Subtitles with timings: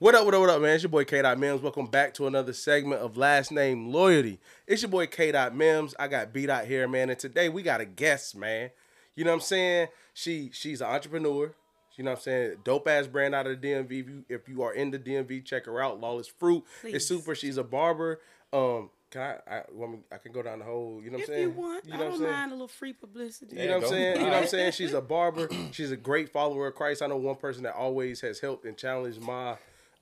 [0.00, 0.74] What up, what up, what up, man?
[0.74, 1.22] It's your boy K.
[1.22, 1.60] Dot Mims.
[1.60, 4.38] Welcome back to another segment of Last Name Loyalty.
[4.64, 5.32] It's your boy K.
[5.32, 5.92] Dot Mims.
[5.98, 6.46] I got B.
[6.46, 8.70] Dot here, man, and today we got a guest, man.
[9.16, 9.88] You know what I'm saying?
[10.14, 11.52] She she's an entrepreneur.
[11.96, 12.56] You know what I'm saying?
[12.62, 13.90] Dope ass brand out of the DMV.
[13.90, 15.98] If you, if you are in the DMV, check her out.
[16.00, 16.62] Lawless Fruit.
[16.84, 17.34] It's super.
[17.34, 18.20] She's a barber.
[18.52, 19.52] Um, can I?
[19.52, 21.00] I, want me, I can go down the whole.
[21.02, 21.48] You know what I'm saying?
[21.48, 23.56] If you want, You I know I'm don't mind a little free publicity.
[23.56, 24.16] You know what I'm saying?
[24.20, 24.72] You know what I'm saying?
[24.72, 25.48] She's a barber.
[25.72, 27.02] She's a great follower of Christ.
[27.02, 29.56] I know one person that always has helped and challenged my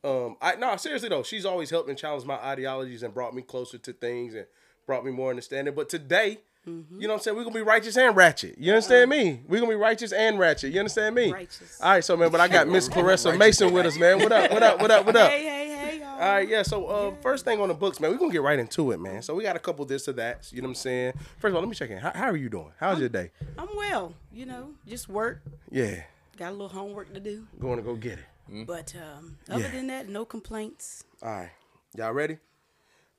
[0.07, 3.43] um I no, seriously though, she's always helped and challenged my ideologies and brought me
[3.43, 4.47] closer to things and
[4.87, 5.75] brought me more understanding.
[5.75, 6.39] But today,
[6.69, 7.01] Mm-hmm.
[7.01, 7.37] you know what I'm saying?
[7.37, 8.57] We're gonna be righteous and ratchet.
[8.59, 9.41] You understand me?
[9.47, 10.73] We're gonna be righteous and ratchet.
[10.73, 11.31] You understand me?
[11.33, 11.79] Righteous.
[11.81, 14.19] All right, so man, but I got Miss Claressa Mason with us, man.
[14.19, 14.51] What up?
[14.51, 14.81] What up?
[14.81, 15.07] What up?
[15.07, 15.31] What up?
[15.31, 16.09] Hey, hey, hey, y'all.
[16.15, 16.63] All right, yeah.
[16.63, 19.23] So, uh, first thing on the books, man, we're gonna get right into it, man.
[19.23, 20.51] So we got a couple this or that.
[20.53, 21.13] You know what I'm saying?
[21.39, 21.99] First of all, let me check in.
[21.99, 22.73] How, how are you doing?
[22.81, 23.31] How's your day?
[23.57, 24.13] I'm well.
[24.33, 25.43] You know, just work.
[25.71, 26.03] Yeah,
[26.37, 27.47] Got a little homework to do.
[27.61, 28.25] going to go get it.
[28.49, 29.71] But um, other Yeah.
[29.71, 31.05] than that, no complaints.
[31.23, 31.51] All right,
[31.97, 32.39] y'all ready?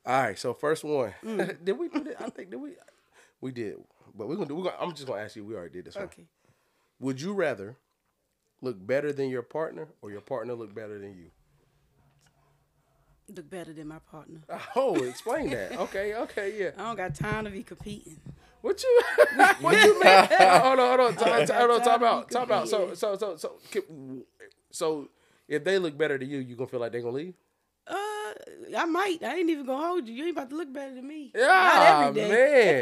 [0.06, 0.38] All right.
[0.38, 1.64] So first one, Mm.
[1.64, 2.16] did we put it?
[2.18, 2.70] I think did we?
[3.40, 3.76] We did,
[4.14, 4.54] but we're gonna do.
[4.56, 5.44] We're gonna, I'm just gonna ask you.
[5.44, 6.04] We already did this one.
[6.04, 6.24] Okay.
[7.00, 7.76] Would you rather
[8.62, 11.30] look better than your partner or your partner look better than you?
[13.34, 14.40] Look better than my partner.
[14.74, 15.78] Oh, explain that.
[15.78, 16.70] Okay, okay, yeah.
[16.78, 18.18] I don't got time to be competing.
[18.62, 19.02] What you?
[19.60, 20.24] what you mean?
[20.40, 22.68] hold on, hold on, time, hold on, time out, time out.
[22.68, 23.52] So, so, so, so,
[24.72, 25.08] so,
[25.48, 27.34] if they look better than you, you gonna feel like they gonna leave?
[27.86, 27.94] Uh,
[28.76, 29.22] I might.
[29.22, 30.14] I ain't even gonna hold you.
[30.14, 31.32] You ain't about to look better than me.
[31.34, 32.28] Yeah, Not every day.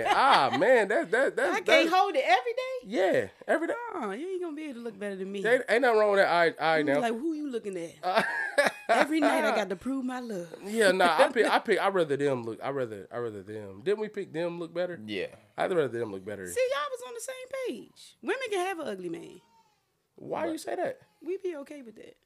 [0.05, 0.13] man.
[0.17, 0.89] Ah, man.
[0.89, 1.51] That that that.
[1.51, 2.63] I can't that- hold it every day.
[2.89, 3.75] Yeah, every day.
[3.95, 5.47] Oh, you ain't gonna be able to look better than me.
[5.47, 6.29] Ain't, ain't nothing wrong with that.
[6.29, 7.01] All right, all right You now.
[7.01, 8.25] like who you looking at?
[8.89, 10.49] every night I got to prove my love.
[10.65, 11.17] yeah, nah.
[11.19, 11.47] I pick.
[11.47, 11.79] I pick.
[11.81, 12.59] I rather them look.
[12.63, 13.07] I rather.
[13.13, 13.83] I rather them.
[13.85, 14.99] Didn't we pick them look better?
[15.07, 15.27] Yeah.
[15.57, 16.47] I'd rather them look better.
[16.47, 18.17] See, y'all was on the same page.
[18.23, 19.41] Women can have an ugly man.
[20.17, 20.99] Why you say that?
[21.25, 22.17] We be okay with that.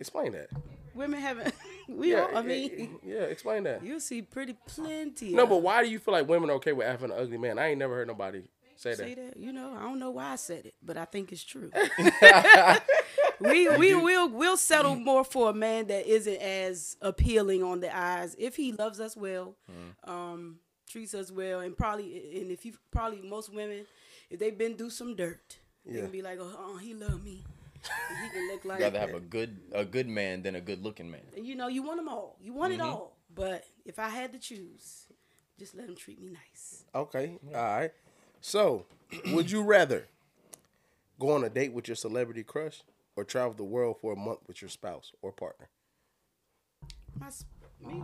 [0.00, 0.48] Explain that.
[0.94, 1.54] Women haven't.
[1.88, 2.36] We Yeah, all.
[2.36, 3.22] I mean, yeah.
[3.22, 3.82] Explain that.
[3.84, 5.34] you'll see pretty plenty.
[5.34, 7.36] No, of- but why do you feel like women are okay with having an ugly
[7.36, 7.58] man?
[7.58, 8.42] I ain't never heard nobody
[8.76, 8.96] say that.
[8.98, 9.36] say that.
[9.36, 11.72] You know, I don't know why I said it, but I think it's true.
[13.40, 17.94] we we will we'll settle more for a man that isn't as appealing on the
[17.96, 19.56] eyes if he loves us well,
[20.04, 20.58] um,
[20.88, 23.84] treats us well, and probably and if you probably most women
[24.30, 26.02] if they've been through some dirt, they Yeah.
[26.02, 27.42] can be like, oh, oh, he loved me.
[28.08, 30.82] And he can look like Rather have a good a good man than a good
[30.82, 31.20] looking man.
[31.36, 32.80] you know you want them all, you want Mm-hmm.
[32.82, 33.16] it all.
[33.34, 35.06] But if I had to choose,
[35.58, 36.84] just let him treat me nice.
[36.94, 37.38] Okay.
[37.54, 37.92] All right.
[38.40, 38.86] So,
[39.32, 40.06] would you rather
[41.18, 42.82] go on a date with your celebrity crush
[43.16, 45.68] or travel the world for a month with your spouse or partner?
[47.18, 47.44] My, s-
[47.86, 48.02] maybe.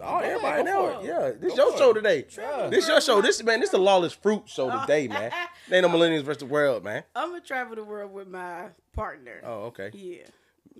[0.00, 1.04] Oh, everybody go know it.
[1.04, 1.06] it.
[1.08, 1.94] Yeah, this Go your show it.
[1.94, 2.26] today.
[2.36, 2.66] Yeah.
[2.68, 3.20] This your show.
[3.22, 5.30] This man, this the lawless fruit show today, man.
[5.68, 7.04] They ain't no millennials versus the world, man.
[7.16, 9.40] I'm gonna travel the world with my partner.
[9.42, 9.90] Oh, okay.
[9.94, 10.24] Yeah.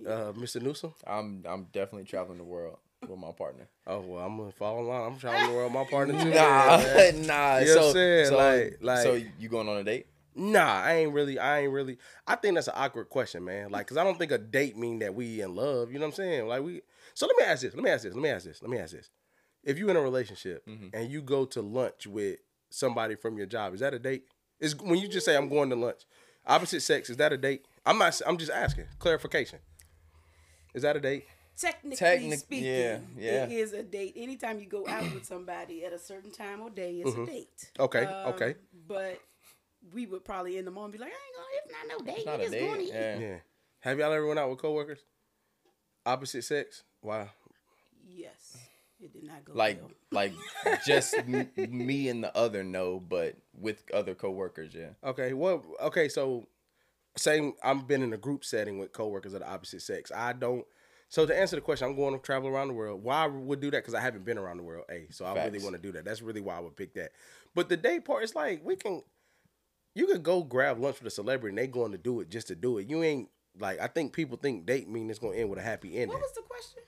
[0.07, 0.61] Uh, Mr.
[0.61, 0.93] Newsom.
[1.07, 3.67] I'm I'm definitely traveling the world with my partner.
[3.87, 5.13] Oh well, I'm gonna follow along.
[5.13, 5.73] I'm traveling the world.
[5.73, 6.29] with My partner too.
[6.29, 7.21] Nah, man.
[7.27, 7.57] nah.
[7.57, 8.25] You know what I'm saying?
[8.27, 10.05] so, Like- like- so you going on a date?
[10.35, 11.39] Nah, I ain't really.
[11.39, 11.97] I ain't really.
[12.27, 13.71] I think that's an awkward question, man.
[13.71, 15.91] Like, cause I don't think a date mean that we in love.
[15.93, 16.47] You know what I'm saying?
[16.47, 16.81] Like we.
[17.15, 17.73] So let me ask this.
[17.73, 18.13] Let me ask this.
[18.13, 18.61] Let me ask this.
[18.61, 19.09] Let me ask this.
[19.63, 22.37] If you're in a relationship and you go to lunch with
[22.69, 24.25] somebody from your job, is that a date?
[24.59, 26.01] Is when you just say I'm going to lunch,
[26.45, 27.65] opposite sex, is that a date?
[27.85, 28.21] I'm not.
[28.27, 29.59] I'm just asking clarification.
[30.75, 31.25] Is that a date?
[31.57, 33.45] Technically Technic- speaking, yeah, yeah.
[33.45, 34.13] it is a date.
[34.17, 37.71] Anytime you go out with somebody at a certain time or day, it's a date.
[37.79, 38.55] Okay, Um, okay.
[38.87, 39.21] But
[39.93, 41.47] we would probably in the morning be like, I ain't gonna.
[41.63, 42.25] It's not no date.
[42.25, 42.87] Not we a just going to date.
[42.89, 42.93] eat.
[42.93, 43.19] Yeah.
[43.29, 43.37] Yeah.
[43.79, 44.99] Have y'all ever went out with coworkers?
[46.05, 46.83] Opposite sex?
[47.05, 47.29] Wow.
[48.07, 48.57] Yes,
[48.99, 49.91] it did not go Like well.
[50.11, 50.33] like
[50.85, 54.73] just m- me and the other no, but with other coworkers.
[54.73, 54.89] Yeah.
[55.03, 55.33] Okay.
[55.33, 56.09] Well, okay.
[56.09, 56.47] So,
[57.15, 57.53] same.
[57.63, 60.11] I've been in a group setting with coworkers of the opposite sex.
[60.11, 60.65] I don't.
[61.09, 63.03] So to answer the question, I'm going to travel around the world.
[63.03, 63.77] Why I would do that?
[63.77, 64.85] Because I haven't been around the world.
[64.89, 65.05] A.
[65.11, 66.03] So I really want to do that.
[66.05, 67.11] That's really why I would pick that.
[67.53, 69.03] But the date part, it's like we can.
[69.93, 72.47] You could go grab lunch with a celebrity and they going to do it just
[72.47, 72.89] to do it.
[72.89, 73.29] You ain't
[73.59, 76.09] like I think people think date mean it's going to end with a happy ending.
[76.09, 76.83] What was the question?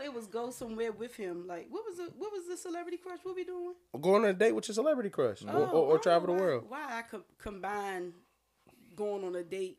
[0.00, 1.46] I thought it was go somewhere with him.
[1.46, 3.18] Like, what was the what was the celebrity crush?
[3.22, 3.74] What we doing?
[4.00, 6.32] Going on a date with your celebrity crush or, Oh, or, I or travel the
[6.32, 6.64] know why- world.
[6.68, 8.12] Why I could combine
[8.96, 9.78] going on a date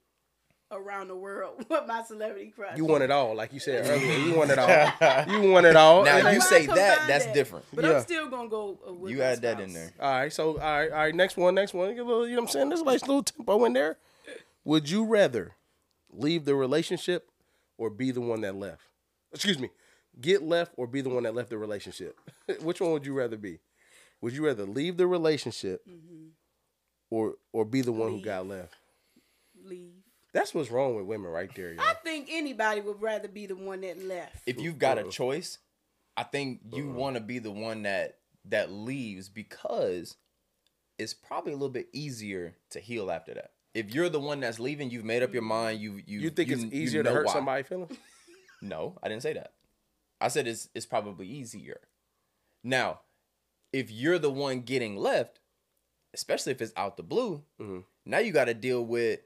[0.72, 2.78] around the world with my celebrity crush?
[2.78, 4.18] You want it all, like you said earlier.
[4.20, 5.26] You want it all.
[5.42, 6.04] You want it all.
[6.06, 7.66] Now And you you- say that, that's different.
[7.74, 7.92] But Yeah.
[7.98, 8.80] I'm still gonna go.
[8.88, 9.92] Uh, with You add that in there.
[10.00, 11.16] All right, so all right, all right.
[11.16, 11.90] Next one, next one.
[11.96, 12.70] Get a little, you know what I'm saying?
[12.70, 13.98] There's a nice little tempo in there.
[14.66, 15.56] Would you rather
[16.12, 17.30] leave the relationship
[17.78, 18.84] or be the one that left?
[19.34, 19.70] Excuse me,
[20.20, 22.20] get left or be the one that left the relationship?
[22.62, 23.60] Which one would you rather be?
[24.22, 26.30] Would you rather leave the relationship mm-hmm.
[27.10, 28.76] or or be the one who got left?
[29.64, 29.94] Leave.
[30.34, 31.82] That's what's wrong with women right there, yo.
[31.82, 34.38] I think anybody would rather be the one that left.
[34.46, 35.12] If you've got a uh-uh.
[35.12, 35.58] choice,
[36.16, 36.94] I think you uh-uh.
[36.94, 40.16] want to be the one that that leaves because
[40.98, 43.52] it's probably a little bit easier to heal after that.
[43.74, 45.50] If you're the one that's leaving, you've made up your mm-hmm.
[45.50, 45.82] mind.
[45.82, 47.34] You you You think it's you easier to hurt why.
[47.34, 47.98] somebody feelings?
[48.64, 49.54] No, I didn't say that.
[50.22, 51.82] I said it's it's probably easier.
[52.64, 53.02] Now,
[53.74, 55.40] if you're the one getting left,
[56.14, 57.84] especially if it's out the blue, Mhm.
[58.06, 59.22] now you got to deal with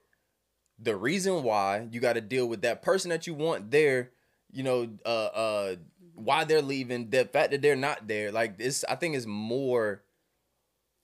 [0.79, 1.87] the reason why.
[1.91, 4.11] You got to deal with that person that you want there.
[4.51, 5.75] You know, uh, uh,
[6.13, 8.31] why they're leaving, the fact that they're not there.
[8.31, 10.03] Like this, I think is more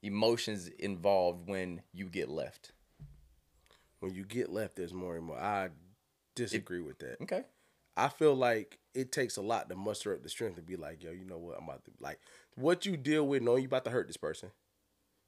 [0.02, 2.72] emotions involved when you get left.
[4.00, 5.38] When you get left, there's more and more.
[5.38, 5.70] I
[6.36, 7.22] disagree with that.
[7.22, 7.44] Okay.
[8.02, 11.04] I feel like it takes a lot to muster up the strength to be like,
[11.04, 11.56] yo, you know what?
[11.56, 12.20] I'm about to like
[12.56, 14.50] what you deal with, knowing you about to hurt this person,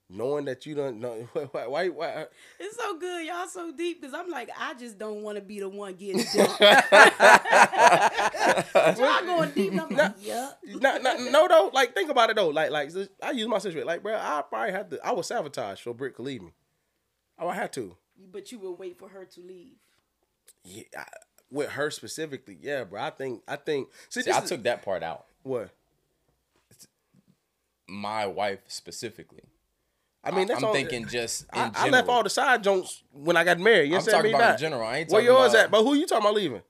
[0.09, 2.25] knowing that you don't know why why, why
[2.59, 5.59] It's so good, y'all so deep because I'm like, I just don't want to be
[5.59, 6.59] the one getting dumped.
[8.99, 10.59] y'all going deep, and I'm like, yup.
[10.65, 11.69] not, not, no though.
[11.71, 12.49] Like think about it though.
[12.49, 12.89] Like like
[13.21, 13.85] I use my situation.
[13.85, 14.99] Like bro, I probably have to.
[15.05, 16.53] I would sabotage so Britt could leave me.
[17.37, 17.97] Oh, I have to.
[18.31, 19.77] But you would wait for her to leave.
[20.63, 21.03] Yeah, I,
[21.53, 22.57] with her specifically.
[22.61, 23.01] Yeah, bro.
[23.01, 23.87] I think I think.
[24.09, 25.25] See, See, this I is- took that part out.
[25.43, 25.69] what.
[27.87, 29.43] My wife specifically.
[30.23, 33.03] I mean, that's I'm all, thinking just in I, I left all the side jokes
[33.11, 33.89] when I got married.
[33.91, 34.33] You I'm talking me?
[34.33, 34.83] about in general.
[34.83, 35.71] I ain't Where talking yours about- at?
[35.71, 36.61] But who you talking about leaving?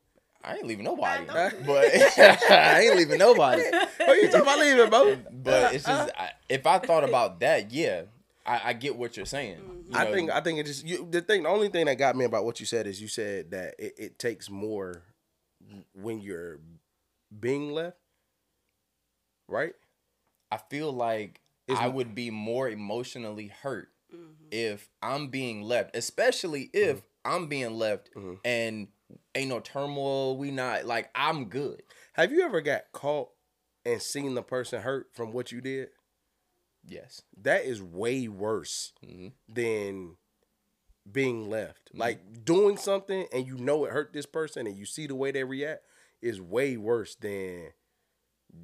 [0.43, 1.85] I ain't leaving nobody, I but
[2.51, 3.61] I ain't leaving nobody.
[3.63, 5.17] Who you talking about leaving, bro?
[5.31, 8.01] But it's just I, if I thought about that, yeah,
[8.45, 9.57] I, I get what you're saying.
[9.57, 9.95] You mm-hmm.
[9.95, 11.43] I think I think it just you, the thing.
[11.43, 13.93] The only thing that got me about what you said is you said that it,
[13.97, 15.03] it takes more
[15.93, 16.59] when you're
[17.39, 17.97] being left,
[19.47, 19.73] right?
[20.51, 24.47] I feel like Is- I would be more emotionally hurt mm-hmm.
[24.51, 27.33] if I'm being left, especially if mm-hmm.
[27.33, 28.09] I'm being left
[28.43, 28.87] and
[29.35, 30.37] ain't no turmoil.
[30.37, 31.83] We not like I'm good.
[32.13, 33.29] Have you ever got caught
[33.85, 35.89] and seen the person hurt from what you did?
[36.85, 37.21] Yes.
[37.41, 39.31] That is way worse Mhm.
[39.47, 40.17] than
[41.09, 41.89] being left.
[41.93, 45.31] Like doing something and you know it hurt this person and you see the way
[45.31, 45.83] they react
[46.21, 47.73] is way worse than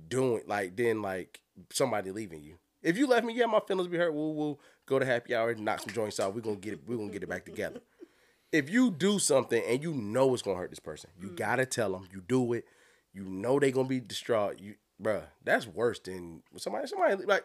[0.07, 2.57] doing like than like somebody leaving you.
[2.81, 4.13] If you left me, yeah, my feelings be hurt.
[4.13, 6.33] We'll, we'll go to happy hour, knock some joints out.
[6.33, 6.79] We're gonna get it.
[6.87, 7.81] We're gonna get it back together.
[8.51, 11.91] If you do something and you know it's gonna hurt this person, you gotta tell
[11.91, 12.07] them.
[12.11, 12.65] You do it.
[13.13, 14.59] You know they gonna be distraught.
[14.59, 16.87] You, bruh, that's worse than somebody.
[16.87, 17.43] Somebody like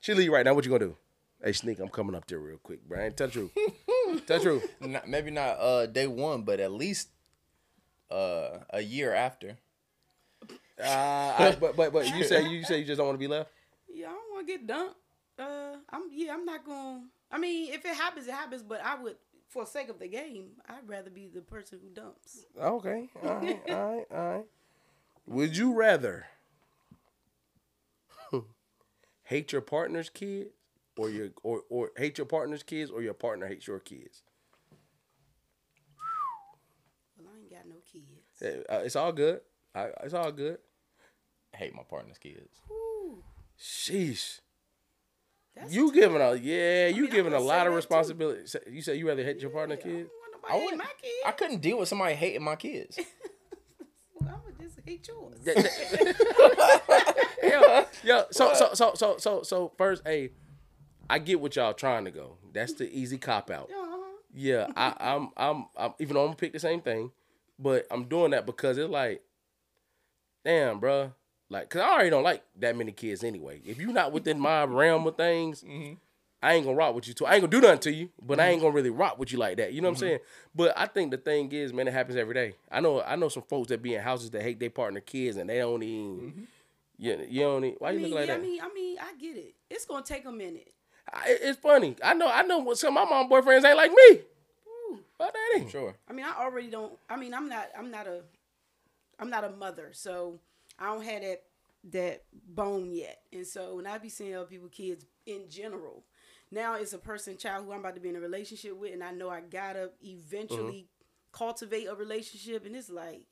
[0.00, 0.54] she leave right now.
[0.54, 0.96] What you gonna do?
[1.42, 3.14] Hey, sneak, I'm coming up there real quick, Brian.
[3.14, 3.50] Tell the truth.
[4.26, 4.74] Tell the truth.
[4.80, 7.08] Not, maybe not uh day one, but at least
[8.10, 9.56] uh a year after.
[10.82, 13.28] Uh, I, but but but you say you say you just don't want to be
[13.28, 13.50] left.
[13.88, 14.96] Yeah, I don't want to get dumped.
[15.38, 17.02] Uh, I'm yeah, I'm not going.
[17.02, 18.62] to I mean, if it happens, it happens.
[18.62, 19.16] But I would,
[19.48, 22.46] for sake of the game, I'd rather be the person who dumps.
[22.58, 23.08] Okay.
[23.22, 23.60] All right.
[23.68, 24.06] All right.
[24.10, 24.44] All right.
[25.26, 26.26] Would you rather
[29.30, 30.50] hate your partner's kids
[30.98, 34.22] or your or or hate your partner's kids or your partner hates your kids?
[37.16, 38.66] Well, I ain't got no kids.
[38.68, 39.40] Uh, it's all good.
[39.74, 40.58] I, it's all good.
[41.56, 42.60] hate my partner's kids.
[42.70, 43.22] Ooh,
[43.58, 44.40] Sheesh.
[45.54, 47.76] that's You giving a yeah, you mean, giving a lot of that too.
[47.76, 48.42] responsibility.
[48.70, 50.06] You say you rather hate your partner's I don't kid?
[50.50, 51.14] I would hate my kids.
[51.26, 52.98] I couldn't deal with somebody hating my kids.
[54.90, 56.46] I would just hate yours.
[57.42, 58.22] yeah, yeah.
[58.30, 60.30] So, so, so, so, so, so first, hey,
[61.08, 62.36] I get what y'all trying to go.
[62.52, 63.70] That's the easy cop out.
[63.70, 63.96] Uh-huh.
[64.32, 67.10] Yeah, I, I'm, I'm, I'm, even though I'm gonna pick the same thing,
[67.58, 69.22] but I'm doing that because it's like,
[70.44, 71.12] damn, bruh.
[71.48, 73.60] Like, cause I already don't like that many kids anyway.
[73.64, 75.64] If you're not within my realm of things,
[76.42, 77.26] I ain't gonna rock with you too.
[77.26, 78.52] I ain't gonna do nothing to you, but I mm-hmm.
[78.52, 79.72] ain't gonna really rock with you like that.
[79.72, 80.08] You know what I'm mm-hmm.
[80.08, 80.18] saying?
[80.54, 82.54] But I think the thing is, man, it happens every day.
[82.70, 85.36] I know, I know some folks that be in houses that hate their partner kids
[85.36, 86.16] and they don't even.
[86.16, 86.42] Mm-hmm.
[86.98, 87.76] You, you don't even.
[87.78, 88.40] Why I you mean, look like yeah, that?
[88.40, 89.54] I mean, I mean, I get it.
[89.68, 90.72] It's gonna take a minute.
[91.12, 91.96] I, it's funny.
[92.02, 92.28] I know.
[92.28, 94.20] I know what some of my mom boyfriends ain't like me.
[95.18, 95.70] But that ain't.
[95.70, 95.94] Sure.
[96.08, 96.92] I mean, I already don't.
[97.08, 97.68] I mean, I'm not.
[97.76, 98.20] I'm not a.
[99.18, 100.38] I'm not a mother, so
[100.78, 101.42] I don't have that
[101.92, 102.22] that
[102.54, 103.20] bone yet.
[103.32, 106.02] And so when I be seeing other people, kids in general,
[106.50, 109.04] now it's a person, child who I'm about to be in a relationship with, and
[109.04, 111.36] I know I gotta eventually mm-hmm.
[111.36, 113.26] cultivate a relationship, and it's like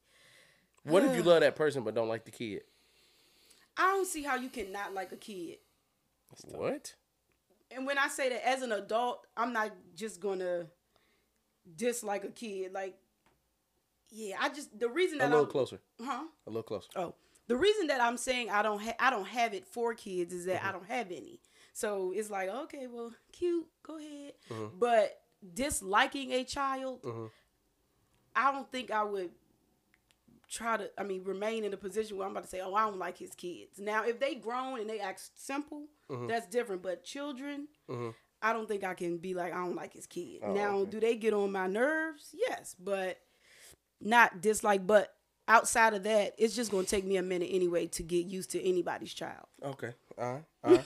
[0.84, 2.62] What if you love that person but don't like the kid?
[3.76, 5.58] I don't see how you can not like a kid.
[6.44, 6.94] What?
[7.70, 10.66] And when I say that as an adult, I'm not just gonna
[11.76, 12.72] dislike a kid.
[12.72, 12.96] Like,
[14.10, 15.80] yeah, I just the reason that A little I'm, closer.
[16.00, 16.24] huh?
[16.46, 16.88] A little closer.
[16.96, 17.14] Oh,
[17.46, 20.46] the reason that I'm saying I don't ha- I don't have it for kids is
[20.46, 20.68] that mm-hmm.
[20.68, 21.40] I don't have any.
[21.78, 24.32] So it's like okay, well, cute, go ahead.
[24.50, 24.78] Mm-hmm.
[24.80, 25.20] But
[25.54, 27.26] disliking a child, mm-hmm.
[28.34, 29.30] I don't think I would
[30.50, 30.90] try to.
[30.98, 33.16] I mean, remain in a position where I'm about to say, "Oh, I don't like
[33.16, 36.26] his kids." Now, if they grown and they act simple, Mm-hmm.
[36.26, 36.82] that's different.
[36.82, 38.10] But children, mm-hmm.
[38.42, 40.98] I don't think I can be like, "I don't like his kid." Oh, now, do
[40.98, 42.34] they get on my nerves?
[42.34, 43.20] Yes, but
[44.00, 44.84] not dislike.
[44.84, 45.14] But
[45.46, 48.68] outside of that, it's just gonna take me a minute anyway to get used to
[48.68, 49.46] anybody's child.
[49.62, 49.94] Okay.
[50.20, 50.84] All right.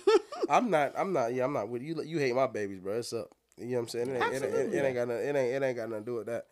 [0.48, 0.92] I'm not.
[0.96, 1.34] I'm not.
[1.34, 2.02] Yeah, I'm not with you.
[2.02, 2.98] You hate my babies, bro.
[2.98, 3.30] It's up.
[3.56, 4.08] You know what I'm saying?
[4.08, 5.28] It ain't, it, ain't, it, ain't got nothing.
[5.28, 5.54] It ain't.
[5.54, 6.46] It ain't got nothing to do with that.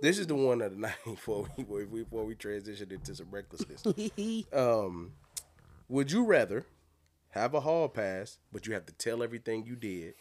[0.00, 3.14] This is the one of the night before we before we, before we transition into
[3.14, 3.82] some recklessness.
[4.52, 5.12] um,
[5.88, 6.66] would you rather
[7.30, 10.14] have a hall pass, but you have to tell everything you did,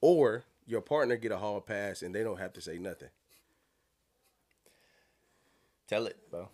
[0.00, 3.08] or your partner get a hall pass and they don't have to say nothing?
[5.88, 6.48] Tell it, bro.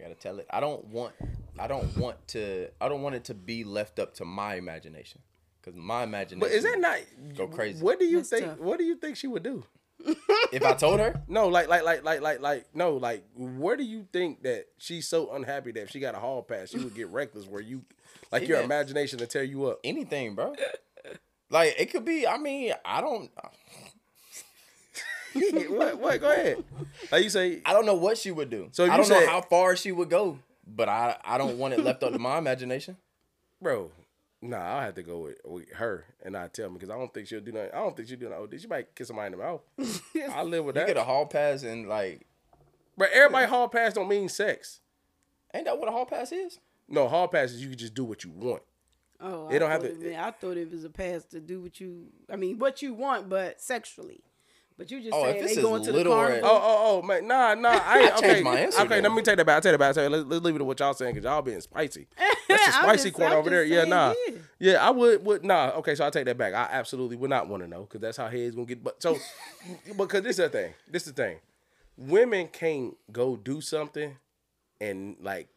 [0.00, 0.46] I gotta tell it.
[0.50, 1.14] I don't want.
[1.58, 2.68] I don't want to.
[2.80, 5.20] I don't want it to be left up to my imagination,
[5.60, 6.40] because my imagination.
[6.40, 6.98] But is that not
[7.36, 7.82] Go crazy.
[7.82, 8.44] What do you That's think?
[8.46, 8.58] tough.
[8.58, 9.64] What do you think she would do?
[10.52, 13.84] If I told her, No, like, like, like, like, like, like, no, like, where do
[13.84, 16.94] you think that she's so unhappy that if she got a hall pass, she would
[16.94, 17.46] get reckless?
[17.46, 17.82] Where you,
[18.32, 18.64] like, See your that?
[18.64, 19.78] imagination to tear you up?
[19.84, 20.54] anything, bro.
[21.50, 22.26] Like it could be.
[22.26, 23.30] I mean, I don't.
[25.70, 25.98] what?
[25.98, 26.20] What?
[26.20, 26.64] Go ahead.
[27.12, 28.68] Like you say, I don't know what she would do.
[28.72, 31.74] So I don't said- know how far she would go, but I I don't want
[31.74, 32.96] it left up to my imagination.
[33.60, 33.90] bro.
[34.42, 37.12] Nah, I'll have to go with, with her and I tell me because I don't
[37.12, 37.72] think she'll do nothing.
[37.74, 38.48] I don't think she'll do nothing.
[38.50, 39.60] Oh, she might kiss somebody in the mouth.
[40.32, 40.86] I live with You that.
[40.86, 42.26] get a hall pass and like,
[42.96, 44.80] but everybody hall pass don't mean sex.
[45.52, 46.58] ain't that what a hall pass is?
[46.88, 48.62] No, hall pass is you can just do what you want.
[49.20, 51.60] Oh, It I don't have to- it I thought it was a pass to do
[51.60, 52.06] what you.
[52.32, 54.22] I mean, what you want, but sexually.
[54.80, 56.32] But you just Oh, if saying this they is going to the little Or...
[56.32, 57.68] Oh, oh, oh, man, nah, nah.
[57.68, 58.28] I I okay.
[58.28, 59.02] changed my answer okay, then.
[59.02, 59.58] let me take that back.
[59.58, 59.90] I take that back.
[59.90, 60.10] I take that.
[60.10, 62.06] Let's, let's leave it to what y'all saying because y'all being spicy.
[62.48, 63.62] That's the spicy just- corner over there.
[63.62, 64.14] Yeah, nah.
[64.26, 64.36] yeah.
[64.58, 65.72] Yeah, I would would nah.
[65.76, 66.54] Okay, so I take that back.
[66.54, 68.82] I absolutely would not want to know because that's how heads gonna get.
[68.82, 69.18] But so
[69.98, 70.72] because this is the thing.
[70.90, 71.40] This is the thing.
[71.98, 74.16] Women can't go do something
[74.80, 75.48] and like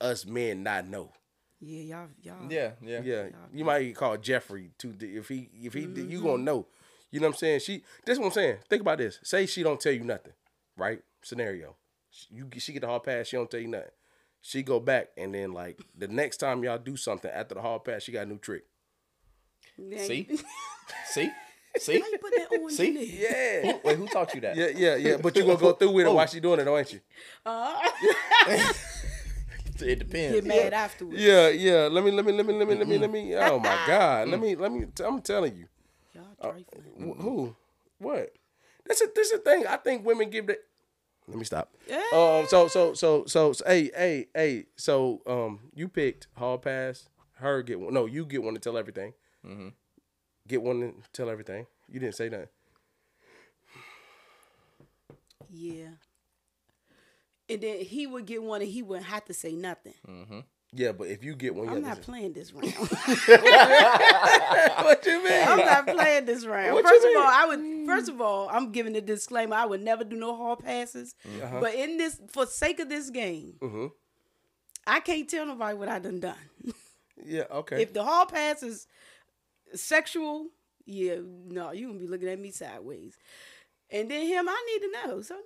[0.00, 1.12] us men not know.
[1.60, 2.50] Yeah, y'all, y'all.
[2.52, 6.38] Yeah, yeah, Yeah, you might get called Jeffrey to If he if he you gonna
[6.38, 6.44] mm-hmm.
[6.44, 6.66] know.
[7.12, 7.60] You know what I'm saying?
[7.60, 7.84] She.
[8.04, 8.56] This what I'm saying.
[8.68, 9.20] Think about this.
[9.22, 10.32] Say she don't tell you nothing,
[10.76, 11.00] right?
[11.22, 11.76] Scenario.
[12.30, 13.28] You she get the hall pass.
[13.28, 13.90] She don't tell you nothing.
[14.40, 17.78] She go back and then like the next time y'all do something after the hall
[17.78, 18.64] pass, she got a new trick.
[19.78, 20.28] Now See,
[21.06, 21.30] see,
[21.78, 22.00] see.
[22.00, 22.88] How you put that on See?
[22.88, 23.04] in there?
[23.64, 23.78] Yeah.
[23.84, 24.56] Wait, who taught you that?
[24.56, 25.16] Yeah, yeah, yeah.
[25.18, 27.00] But you gonna go through with it while she doing it, ain't you?
[27.46, 27.78] Uh.
[29.80, 30.34] it depends.
[30.34, 31.20] Get mad afterwards.
[31.20, 31.88] Yeah, yeah.
[31.90, 33.36] Let me, let me, let me, let me, let me, let me.
[33.36, 34.28] Oh my God.
[34.28, 34.86] Let me, let me.
[35.04, 35.66] I'm telling you.
[36.14, 37.14] Y'all trifling.
[37.16, 37.56] Wh- Who?
[37.98, 38.32] What?
[38.86, 39.66] This is this is the thing.
[39.66, 40.58] I think women give the.
[41.28, 41.72] Let me stop.
[41.88, 42.02] Yeah.
[42.12, 42.46] Um.
[42.48, 44.66] So so so so, so hey hey hey.
[44.76, 47.08] So um, you picked hall pass.
[47.34, 47.94] Her get one.
[47.94, 49.14] No, you get one to tell everything.
[49.46, 49.68] Mm-hmm.
[50.48, 51.66] Get one to tell everything.
[51.88, 52.48] You didn't say that.
[55.50, 55.88] Yeah.
[57.48, 59.94] And then he would get one and he wouldn't have to say nothing.
[60.74, 62.72] Yeah, but if you get one, I'm have not to playing this round.
[62.72, 62.88] what
[65.04, 65.42] you mean?
[65.46, 66.72] I'm not playing this round.
[66.72, 69.54] What you first of all, I would first of all, I'm giving a disclaimer.
[69.54, 71.14] I would never do no hall passes.
[71.42, 71.60] Uh-huh.
[71.60, 73.86] But in this for sake of this game, Mm-hmm.
[74.86, 76.34] I can't tell nobody what I done done.
[77.24, 77.44] Yeah.
[77.52, 77.82] Okay.
[77.82, 78.88] if the hall pass is
[79.74, 80.48] sexual,
[80.86, 83.16] yeah, no, you gonna be looking at me sideways.
[83.90, 85.22] And then him, I need to know.
[85.22, 85.36] So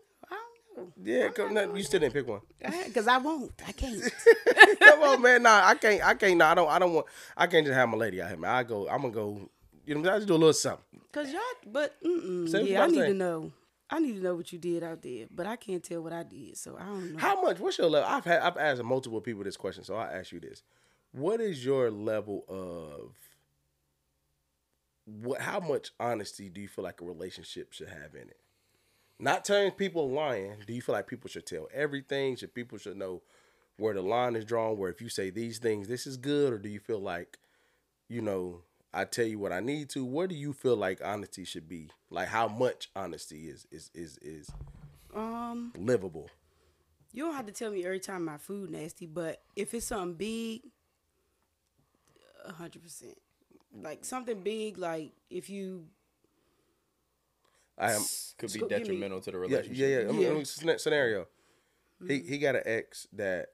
[1.02, 1.28] Yeah.
[1.28, 2.40] Come, no, you still didn't pick one.
[2.86, 3.52] Because I won't.
[3.66, 4.02] I can't.
[4.80, 5.42] Come on, man.
[5.42, 6.04] Nah, I can't.
[6.04, 6.36] I can't.
[6.36, 6.68] Nah, I don't.
[6.68, 7.06] I don't want.
[7.36, 8.50] I can't just have my lady out here, man.
[8.50, 8.88] I go.
[8.88, 9.50] I'm gonna go.
[9.84, 11.00] You know, I just do a little something.
[11.12, 13.52] Cause y'all, but yeah, I need to know.
[13.88, 16.24] I need to know what you did out there, but I can't tell what I
[16.24, 17.18] did, so I don't know.
[17.18, 17.60] How much?
[17.60, 18.08] What's your level?
[18.08, 18.40] I've had.
[18.40, 20.62] I've asked multiple people this question, so I ask you this:
[21.12, 23.14] What is your level of?
[25.04, 25.40] What?
[25.40, 28.40] How much honesty do you feel like a relationship should have in it?
[29.18, 30.56] Not telling people lying.
[30.66, 32.36] Do you feel like people should tell everything?
[32.36, 33.22] Should people should know
[33.78, 34.76] where the line is drawn?
[34.76, 37.38] Where if you say these things, this is good, or do you feel like,
[38.08, 38.60] you know,
[38.92, 40.04] I tell you what I need to?
[40.04, 41.90] Where do you feel like honesty should be?
[42.10, 44.50] Like how much honesty is is is is
[45.14, 46.28] Um, livable?
[47.12, 50.14] you don't have to tell me every time my food nasty, but if it's something
[50.14, 50.60] big,
[52.44, 53.16] a hundred percent.
[53.74, 55.86] Like something big, like if you
[57.78, 58.02] I am.
[58.38, 59.76] Could be give me- detrimental to the relationship.
[59.76, 60.04] yeah, yeah.
[60.12, 60.28] Mean, Yeah.
[60.30, 60.44] I mean,
[60.78, 61.26] scenario.
[62.06, 62.28] He Mm-hmm.
[62.28, 63.46] he got an ex that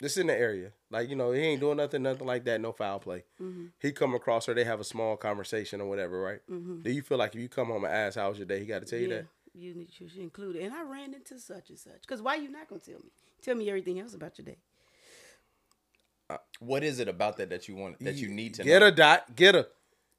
[0.00, 0.72] this in the area.
[0.90, 3.24] Like, you know, he ain't doing nothing, nothing like that, no foul play.
[3.40, 3.66] Mm-hmm.
[3.78, 6.40] He come across her, they have a small conversation or whatever, right?
[6.48, 8.66] Do you feel like if you come home and ask how was your day, he
[8.66, 9.26] gotta tell you yeah, that?
[9.54, 10.62] you need you should include it.
[10.64, 12.06] And I ran into such and such.
[12.06, 13.10] Cause why you not gonna tell me?
[13.42, 14.56] Tell me everything else about your day.
[16.60, 18.86] What is it about that that you want that you need to Get know?
[18.86, 19.66] her dot, get her.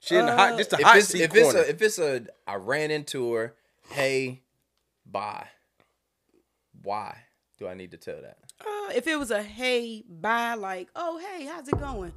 [0.02, 1.82] She in the hot Uh, just the if hot it's seat if it's a if
[1.82, 3.56] it's a I ran into her,
[3.92, 4.42] hey,
[5.06, 5.48] bye.
[6.82, 7.18] Why
[7.60, 8.38] do I need to tell that?
[8.60, 12.14] Uh, if it was a hey, bye, like, oh, hey, how's it going?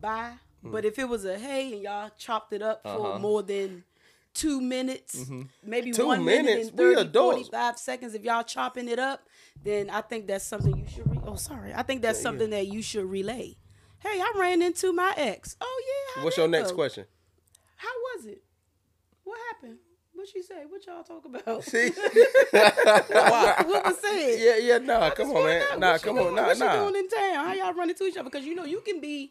[0.00, 0.34] Bye.
[0.62, 3.18] But if it was a hey and y'all chopped it up for Uh-huh.
[3.18, 3.84] more than
[4.34, 5.30] two minutes,
[5.62, 6.70] maybe Two one minute minutes?
[6.70, 7.34] and We 30, adults.
[7.48, 9.22] 45 seconds, if y'all chopping it up,
[9.62, 11.72] then I think that's something you should, re- oh, sorry.
[11.74, 13.56] I think that's something that you should relay.
[14.00, 15.56] Hey, I ran into my ex.
[15.60, 15.82] Oh,
[16.16, 16.24] yeah.
[16.24, 16.76] What's your next go?
[16.76, 17.04] question?
[17.78, 18.42] How was it?
[19.24, 19.78] What happened?
[20.14, 20.64] What she say?
[20.68, 21.62] What y'all talk about?
[21.70, 21.90] See?
[21.90, 24.36] what was said?
[24.40, 25.60] yeah, yeah, nah, come on, man.
[25.60, 26.34] know, Nah, what she come on, doing?
[26.36, 26.76] nah, what she nah.
[26.76, 27.46] doing in town?
[27.46, 28.24] How y'all running to each other?
[28.30, 29.30] Because you know you can be.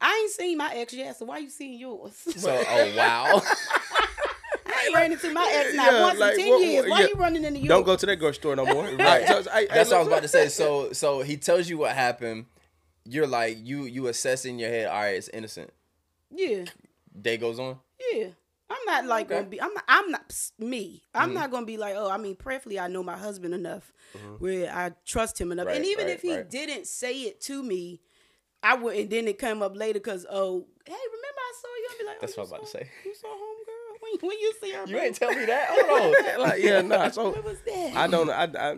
[0.00, 2.12] I ain't seen my ex yet, so why you seeing yours?
[2.36, 3.42] So, oh wow.
[4.66, 6.86] I ain't ran into my ex not Yeah, once like, in ten what- years.
[6.90, 7.06] Why yeah.
[7.08, 7.68] you running into yours?
[7.68, 8.84] Don't go to that grocery store no more.
[8.96, 9.26] right.
[9.26, 10.48] So, I, That's what I was about to say.
[10.48, 12.46] So, so he tells you what happened.
[13.04, 14.86] You're like you you assess in your head.
[14.88, 15.70] All right, it's innocent.
[16.30, 16.64] Yeah,
[17.20, 17.78] Day goes on.
[18.12, 18.28] yeah.
[18.70, 19.34] I'm not like Okay.
[19.34, 19.60] gonna be.
[19.60, 19.84] I'm not.
[19.86, 21.02] I'm not psst, me.
[21.14, 21.34] I'm mm-hmm.
[21.34, 21.94] not gonna be like.
[21.94, 24.36] Oh, I mean, prayerfully, I know my husband enough mm-hmm.
[24.36, 25.68] where I trust him enough.
[25.68, 26.48] and even right, if he right.
[26.48, 28.00] didn't say it to me,
[28.62, 28.96] I would.
[28.96, 31.88] And then it come up later because oh, hey, remember I saw you?
[31.90, 32.90] I'd be like, oh, That's you what I was about to say.
[33.04, 34.86] You saw homegirl when, when you see her.
[34.86, 35.04] You bro?
[35.04, 35.66] ain't tell me that.
[35.70, 36.40] Hold on.
[36.48, 37.10] like, yeah, nah.
[37.10, 37.92] So What was that?
[37.94, 38.30] I don't.
[38.30, 38.70] I, I,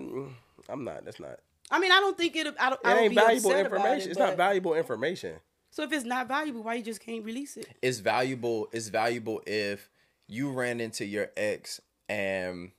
[0.69, 1.05] I'm not.
[1.05, 1.39] That's not.
[1.71, 2.55] I mean, I don't think it.
[2.59, 2.81] I don't.
[2.81, 4.09] It I don't ain't be valuable upset information.
[4.09, 5.37] It, it's not valuable information.
[5.75, 7.67] So if it's not valuable, why you just can't release it?
[7.83, 8.69] It's valuable.
[8.71, 9.91] It's valuable if
[10.29, 12.71] you ran into your ex and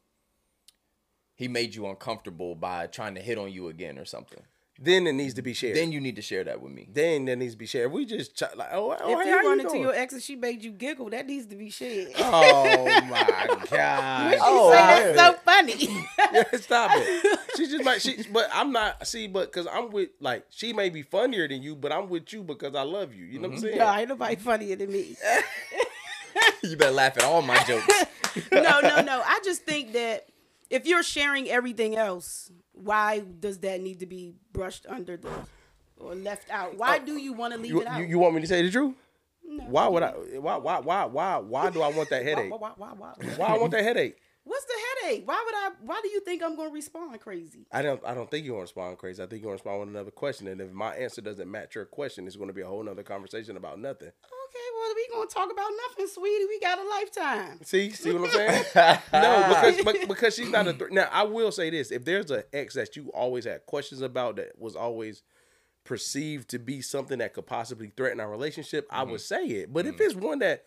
[1.36, 4.40] he made you uncomfortable by trying to hit on you again or something.
[4.80, 5.76] Then it needs to be shared.
[5.76, 6.88] Then you need to share that with me.
[6.90, 7.92] then that needs to be shared.
[7.92, 9.82] We just ch- like, oh, oh if hey, you how run you into doing?
[9.82, 12.14] your ex and she made you giggle, that needs to be shared.
[12.18, 13.70] Oh my god!
[14.30, 15.12] When she Oh, say yeah.
[15.12, 16.06] that's so funny.
[16.34, 17.40] Yeah, stop it.
[17.56, 18.02] She just might.
[18.02, 19.06] She, but I'm not.
[19.08, 22.32] See, but because I'm with like she may be funnier than you, but I'm with
[22.34, 23.26] you because I love you.
[23.26, 23.66] You know what I'm mm-hmm.
[23.66, 23.78] saying?
[23.78, 25.16] no, ain't nobody funnier than me.
[26.64, 27.88] you better laugh at all my jokes.
[28.52, 29.22] no, no, no.
[29.26, 30.28] I just think that
[30.70, 35.30] if you're sharing everything else, why does that need to be brushed under the
[35.98, 36.78] or left out?
[36.78, 38.00] Why oh, do you want to leave You, it out?
[38.00, 38.96] you, you want me to say the truth?
[39.48, 39.64] No.
[39.66, 40.10] Why would I?
[40.10, 40.58] Why?
[40.58, 40.80] Why?
[40.80, 41.06] Why?
[41.06, 41.38] Why?
[41.38, 42.52] Why do I want that why, headache?
[42.52, 43.36] why, why, why, why?
[43.38, 44.18] Why I want that headache?
[44.46, 45.28] What's the headache?
[45.28, 45.72] Why would I?
[45.84, 47.66] Why do you think I'm going to respond crazy?
[47.72, 48.00] I don't.
[48.06, 49.22] I don't think you're gonna respond crazy.
[49.22, 51.86] I think you're gonna respond with another question, and if my answer doesn't match your
[51.86, 54.10] question, it's gonna be a whole nother conversation about nothing.
[54.10, 56.46] Okay, well we gonna talk about nothing, sweetie.
[56.46, 57.60] We got a lifetime.
[57.64, 58.66] See, see what I'm saying?
[59.14, 60.74] no, because because she's not a.
[60.74, 64.02] Th- now I will say this: if there's an ex that you always had questions
[64.02, 65.24] about that was always
[65.86, 69.48] perceived to be something that could possibly threaten our relationship, I would mm-hmm.
[69.48, 69.74] say it.
[69.74, 70.04] But if mm-hmm.
[70.04, 70.66] it's one that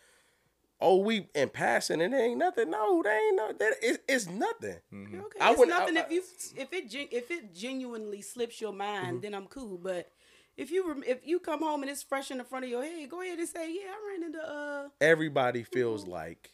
[0.80, 4.26] oh we in passing and it ain't nothing, no, they ain't no that it, it's
[4.28, 4.76] nothing.
[4.92, 6.22] Okay, I it's wouldn't- nothing I- if you
[6.56, 9.78] if it if it genuinely slips your mind, then I'm cool.
[9.78, 10.10] But
[10.56, 13.08] if you if you come home and it's fresh in the front of your head,
[13.08, 14.88] go ahead and say, yeah, I ran into uh.
[15.00, 16.52] Everybody feels like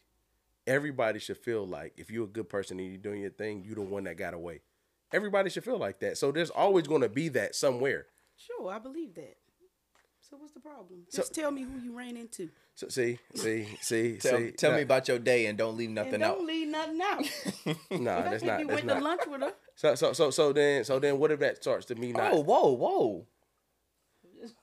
[0.66, 3.74] everybody should feel like if you're a good person and you're doing your thing, you're
[3.74, 4.60] the one that got away.
[5.12, 6.16] Everybody should feel like that.
[6.18, 8.06] So there's always going to be that somewhere.
[8.36, 9.36] Sure, I believe that.
[10.20, 11.00] So what's the problem?
[11.14, 12.48] Just tell me who you ran into.
[12.76, 14.50] So see, see, see, Tell, see.
[14.50, 16.44] tell nah, me about your day and don't leave And nothing don't out.
[16.44, 17.24] leave nothing out.
[18.00, 18.60] Nah, That's that's not.
[18.60, 18.98] you That's went not.
[18.98, 19.52] to lunch with her.
[19.76, 22.32] So so so so then so then what if that starts to me not?
[22.32, 23.26] Oh, whoa, whoa.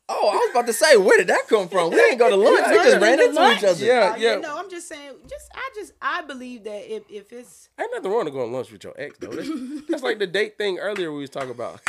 [0.10, 1.90] Oh, I was about to say, where did that come from?
[1.90, 2.68] We didn't go to lunch.
[2.70, 3.84] We just ran into each other.
[3.86, 4.36] Yeah, Uh, yeah.
[4.36, 5.14] No, I'm just saying.
[5.28, 8.52] Just I just I believe that if if it's Ain't nothing wrong to go on
[8.52, 9.30] lunch with your ex though.
[9.32, 9.50] That's,
[9.90, 11.80] that's like the date thing earlier we was talking about.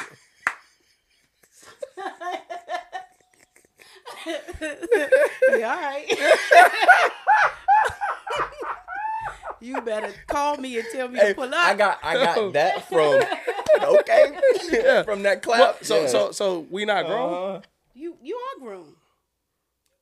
[5.58, 6.06] Yeah, all right.
[9.60, 11.54] you better call me and tell me Hey, to pull up.
[11.54, 13.22] I got I got that from
[13.82, 14.38] okay
[14.72, 15.02] Yeah.
[15.02, 15.60] from that clap.
[15.60, 16.06] Well, so Yeah.
[16.08, 17.32] so so we not grown.
[17.34, 17.60] Uh-huh.
[17.94, 18.94] you you are grown.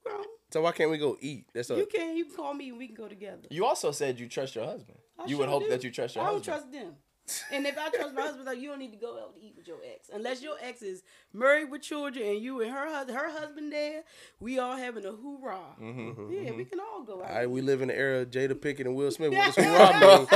[0.04, 0.24] Grown.
[0.52, 1.46] So why can't we go eat?
[1.54, 3.48] That's a You can you can call me and we can go together.
[3.50, 4.98] you also said you trust your husband.
[5.18, 5.70] I you would hope do.
[5.70, 6.44] that you trust your husband.
[6.44, 6.72] I don't husband.
[6.72, 6.94] trust them.
[7.52, 9.54] And if I trust my husband, like you don't need to go out to eat
[9.56, 13.10] with your ex unless your ex is married with children and you and her hus-
[13.10, 14.02] her husband there.
[14.40, 15.58] We all having a hoorah.
[15.80, 17.30] Mm-hmm, Yeah, we can all go out.
[17.30, 19.32] All right, we live in the era of Jada Pickett and Will Smith.
[19.32, 20.26] What does hoorah mean?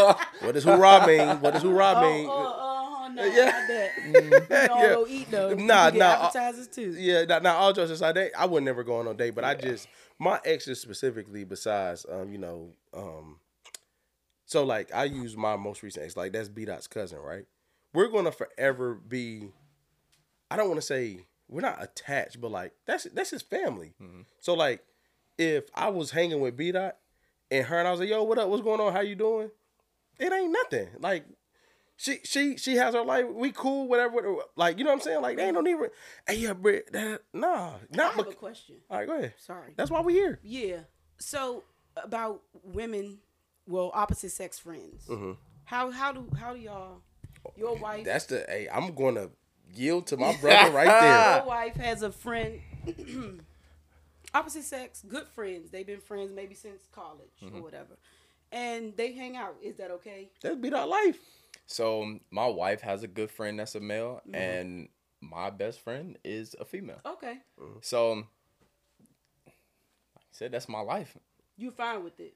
[0.41, 1.41] What does hoorah mean?
[1.41, 2.29] What does hoorah mean?
[2.31, 3.45] Oh, oh, uh, no, Yeah.
[3.45, 3.91] not that.
[4.05, 4.95] We all Yeah.
[4.95, 5.55] go eat though.
[5.55, 6.95] Nah, nah, uh, Appetizers too.
[6.97, 9.45] Yeah, now, now all jokes aside, they, I would never go on a date, but
[9.45, 11.45] I just my exes specifically.
[11.45, 13.39] Besides, um, you know, um,
[14.55, 17.45] so like I use my most recent ex, like that's B Dot's cousin, right?
[17.93, 19.49] We're gonna forever be.
[20.49, 23.95] I don't want to say we're not attached, but like that's that's his family.
[24.01, 24.21] Mm-hmm.
[24.38, 24.85] So like,
[25.38, 26.99] if I was hanging with B Dot
[27.51, 28.49] and her and I was like, "Yo, what up?
[28.49, 28.93] What's going on?
[28.93, 29.51] How you doing?"
[30.21, 30.87] It ain't nothing.
[31.01, 31.25] Like
[31.97, 33.27] she she she has her life.
[33.29, 34.14] We cool, whatever.
[34.14, 34.37] whatever.
[34.55, 35.21] Like you know what I'm saying?
[35.21, 35.79] Like they ain't no need.
[35.79, 35.90] For,
[36.29, 36.93] hey, yeah, Britt.
[36.93, 38.14] That, nah, I not.
[38.14, 38.77] have a Bec- question.
[38.88, 39.35] All right, go ahead.
[39.38, 39.75] Sorry.
[39.77, 40.38] That's why we here.
[40.45, 40.83] Yeah.
[41.19, 41.64] So
[41.97, 43.19] about women,
[43.66, 45.07] well, opposite sex friends.
[45.09, 45.33] Mm-hmm.
[45.64, 47.00] How how do how do y'all
[47.57, 48.68] your wife That's the hey.
[48.72, 49.31] I'm gonna
[49.74, 51.37] yield to my brother right there.
[51.38, 52.61] your wife has a friend
[54.35, 55.70] opposite sex, good friends.
[55.70, 57.59] They've been friends maybe since college Mm-hmm.
[57.59, 57.96] or whatever.
[58.53, 59.57] And they hang out.
[59.62, 60.29] Is that okay?
[60.42, 61.18] That'd be our life.
[61.66, 64.88] So my wife has a good friend that's a male, and
[65.20, 67.00] my best friend is a female.
[67.07, 67.38] Okay.
[67.81, 68.24] So, like
[69.46, 69.53] I
[70.31, 71.16] said, that's my life.
[71.57, 72.35] You fine with it?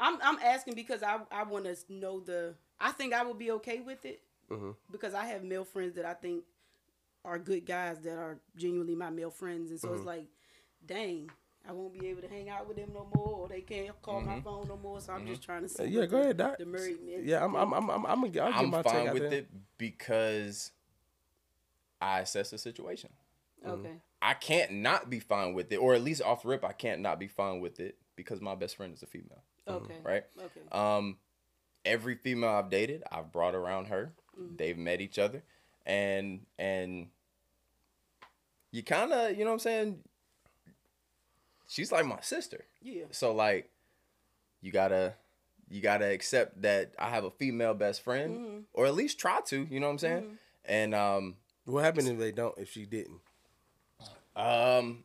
[0.00, 2.54] I'm I'm asking because I I want to know the.
[2.80, 4.70] I think I would be okay with it Mm-hmm.
[4.90, 6.42] because I have male friends that I think
[7.24, 9.96] are good guys that are genuinely my male friends, and so Mm-hmm.
[9.98, 10.26] it's like,
[10.84, 11.30] dang,
[11.68, 14.20] I won't be able to hang out with them no more, or they can't call
[14.22, 15.00] my phone no more.
[15.00, 15.84] So I'm just trying to see.
[15.84, 15.92] Mm-hmm.
[15.92, 16.58] Yeah, go the- ahead, Doc.
[16.58, 17.20] The married men.
[17.24, 17.54] Yeah, I'm.
[17.54, 17.72] I'm.
[17.74, 17.90] I'm.
[17.90, 18.06] I'm.
[18.06, 18.50] I'm gonna.
[18.50, 19.38] I'll I'm my take fine out with there.
[19.40, 20.72] it because
[22.00, 23.10] I assess the situation.
[23.66, 23.92] Okay.
[24.22, 27.18] I can't not be fine with it, or at least off rip, I can't not
[27.20, 29.94] be fine with it because my best friend is a female, Okay.
[30.02, 30.24] right?
[30.38, 30.60] Okay.
[30.72, 31.18] Um,
[31.84, 34.12] every female I've dated, I've brought around her.
[34.56, 35.42] They've met each other,
[35.84, 37.08] and and
[38.72, 39.98] you kind of, you know what I'm saying.
[41.68, 43.04] She's like my sister, Yeah.
[43.12, 43.70] so like,
[44.60, 45.14] you gotta
[45.68, 49.66] you gotta accept that I have a female best friend, or at least try to,
[49.70, 50.38] you know what I'm saying.
[50.64, 52.56] And um, What happened if they don't?
[52.58, 53.20] If she didn't?
[54.34, 55.04] um,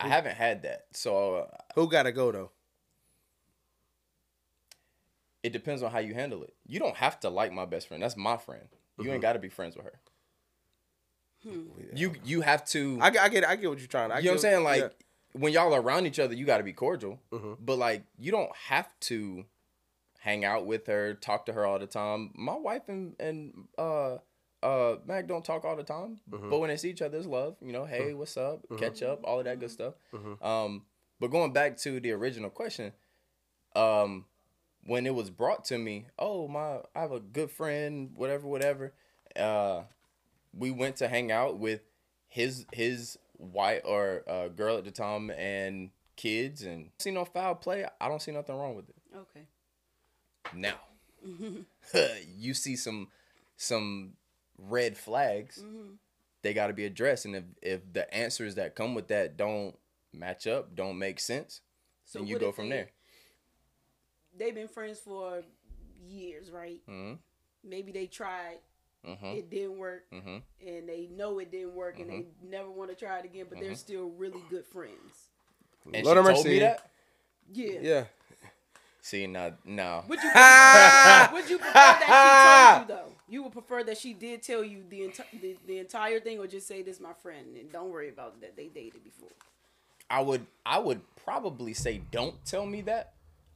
[0.00, 2.50] I haven't had that, so uh, Who gotta go though?
[5.42, 6.54] It depends on how you handle it.
[6.66, 8.02] You don't have to like my best friend.
[8.02, 8.62] That's my friend.
[8.98, 9.12] You Mm-hmm.
[9.12, 10.00] ain't got to be friends with her.
[11.94, 12.98] You you have to.
[13.00, 13.44] I, get- I get.
[13.46, 14.10] I get what you're trying.
[14.10, 14.64] I you know what I'm saying?
[14.64, 14.88] Like yeah.
[15.32, 17.20] when y'all are around each other, you got to be cordial.
[17.32, 17.52] Mm-hmm.
[17.64, 19.44] But like you don't have to
[20.18, 22.32] hang out with her, talk to her all the time.
[22.34, 24.16] My wife and and uh
[24.64, 26.50] uh Mac don't talk all the time, Mm-hmm.
[26.50, 27.56] but when they see each other, it's love.
[27.62, 28.60] You know, hey, what's up?
[28.76, 29.94] Catch up, all of that good stuff.
[30.12, 30.44] Mm-hmm.
[30.44, 30.82] Um,
[31.20, 32.92] but going back to the original question,
[33.76, 34.24] um,
[34.84, 38.92] when it was brought to me, oh my, I have a good friend, whatever, whatever.
[39.36, 39.82] Uh,
[40.56, 41.80] we went to hang out with
[42.28, 47.54] his his white or uh, girl at the time and kids, and see no foul
[47.54, 47.86] play.
[48.00, 48.96] I don't see nothing wrong with it.
[49.16, 49.46] Okay.
[50.54, 50.78] Now,
[52.36, 53.08] you see some
[53.56, 54.14] some
[54.58, 55.62] red flags.
[56.42, 59.76] They got to be addressed, and if if the answers that come with that don't
[60.12, 61.60] match up, don't make sense,
[62.04, 62.90] So then you go from they- there.
[64.38, 65.42] They've been friends for
[66.06, 66.80] years, right?
[66.86, 67.14] hmm
[67.64, 68.58] Maybe they tried,
[69.04, 72.90] hmm it didn't work, hmm and they know it didn't work, and they never want
[72.90, 73.46] to try it again.
[73.48, 75.30] But they're still really good friends.
[75.92, 76.90] And Lord she have told me that.
[77.52, 77.78] Yeah.
[77.80, 78.04] Yeah.
[79.00, 83.12] See, now, now, Would you prefer, would you prefer that she told you though?
[83.28, 86.46] You would prefer that she did tell you the, enti- the the entire thing, or
[86.46, 89.30] just say this my friend and don't worry about that they dated before.
[90.10, 93.12] I would, I would probably say, don't tell me that,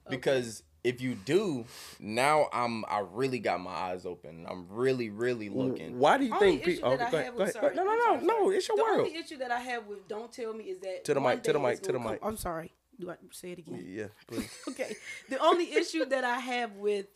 [0.09, 1.65] because if you do,
[2.01, 4.47] now I'm, I really got my eyes open.
[4.49, 5.99] I'm really, really looking.
[5.99, 6.67] Why do you Only think?
[6.69, 8.51] issue Pe- oh, I go ahead, have with sorry, No, no, no, sorry, no.
[8.51, 8.99] It's your world.
[8.99, 11.43] the only issue that I have with don't tell me is that To the mic,
[11.45, 12.19] to the mic, to the mic.
[12.23, 12.73] I'm sorry.
[12.99, 13.85] Do I say it again?
[13.87, 14.49] Yeah, please.
[14.69, 14.95] okay.
[15.29, 17.07] The only issue that I have with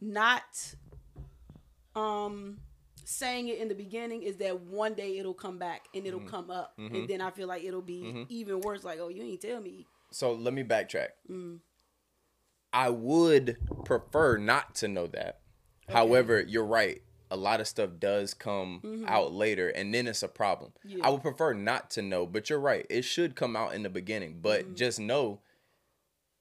[0.00, 0.74] not
[1.96, 2.58] um
[3.04, 6.28] saying it in the beginning is that one day it'll come back and it'll Mm-hmm.
[6.28, 8.84] come up, and then I feel like it'll be even worse.
[8.84, 9.86] Like, oh, you ain't tell me.
[10.10, 11.08] So let me backtrack.
[11.30, 11.58] Mm.
[12.72, 15.40] I would prefer not to know that.
[15.88, 17.02] However, you're right.
[17.30, 20.72] A lot of stuff does come out later, and then it's a problem.
[20.86, 20.98] Mm-hmm.
[20.98, 21.06] Yeah.
[21.06, 22.86] I would prefer not to know, but you're right.
[22.88, 24.74] It should come out in the beginning, but Mm-hmm.
[24.74, 25.40] just know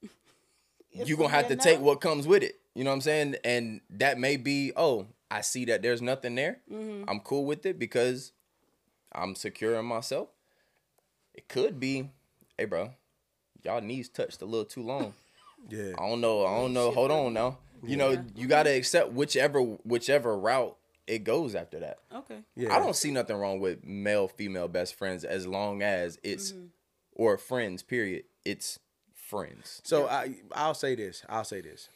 [0.91, 2.59] you're gonna have to take what comes with it.
[2.73, 3.35] You know what I'm saying?
[3.43, 6.59] And that may be, oh, I see that there's nothing there.
[6.71, 7.09] Mm-hmm.
[7.09, 8.31] I'm cool with it because
[9.13, 10.29] I'm secure in myself.
[11.33, 12.09] It could be,
[12.57, 12.91] hey, bro,
[13.63, 15.13] y'all knees touched a little too long.
[15.69, 15.93] Yeah.
[15.97, 16.45] I don't know.
[16.45, 16.91] I don't know.
[16.91, 17.57] Hold on now.
[17.83, 21.99] You know, you gotta accept whichever whichever route it goes after that.
[22.13, 22.39] Okay.
[22.55, 22.75] Yeah.
[22.75, 26.65] I don't see nothing wrong with male female best friends as long as it's mm-hmm.
[27.13, 27.83] or friends.
[27.83, 28.23] Period.
[28.43, 28.79] It's
[29.13, 31.23] friends So I I'll say this.
[31.29, 31.89] I'll say this.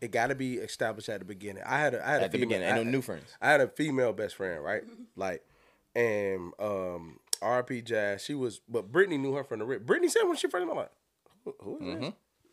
[0.00, 1.62] It got to be established at the beginning.
[1.64, 2.76] I had a I had a at the female- beginning.
[2.76, 3.36] Ain't no new friends.
[3.40, 4.84] I had a female best friend, right?
[4.84, 5.02] Mm-hmm.
[5.14, 5.44] Like,
[5.94, 8.24] and um, RP Jazz.
[8.24, 9.86] She was, but Brittany knew her from the rip.
[9.86, 10.90] Brittany said when she first met, I'm like,
[11.44, 11.94] who, who is this?
[11.94, 12.08] Mm-hmm.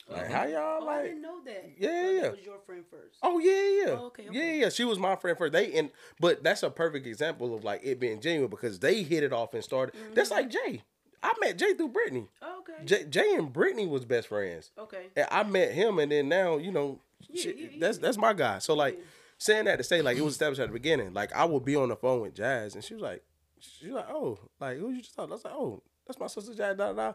[0.10, 1.72] Like, how y'all Oh, I didn't know that.
[1.78, 2.22] Yeah, yeah.
[2.22, 3.18] That was your friend first.
[3.22, 3.52] Oh yeah,
[3.92, 4.60] yeah, Oh, okay, yeah, okay.
[4.62, 4.70] yeah.
[4.70, 5.54] She was my friend first.
[5.54, 9.24] They and but that's a perfect example of like it being genuine because they hit
[9.24, 9.96] it off and started.
[9.96, 10.14] Mm-hmm.
[10.16, 10.84] That's like Jay.
[11.22, 12.28] I met Jay through Brittany.
[12.42, 12.86] Oh, okay.
[12.86, 14.72] Jay, Jay and Brittany was best friends.
[14.80, 15.08] okay.
[15.16, 17.78] And I met him, and then now you know, Yeah, shit, yeah, yeah.
[17.80, 18.60] that's that's my guy.
[18.60, 19.00] So like
[19.38, 21.14] saying that to say like it was established at the beginning.
[21.14, 23.24] Like I would be on the phone with Jazz, and she was like,
[23.60, 25.32] she was like, oh, like who you just talking?
[25.32, 26.78] I was like, oh, that's my sister Jazz.
[26.78, 27.14] Da, da.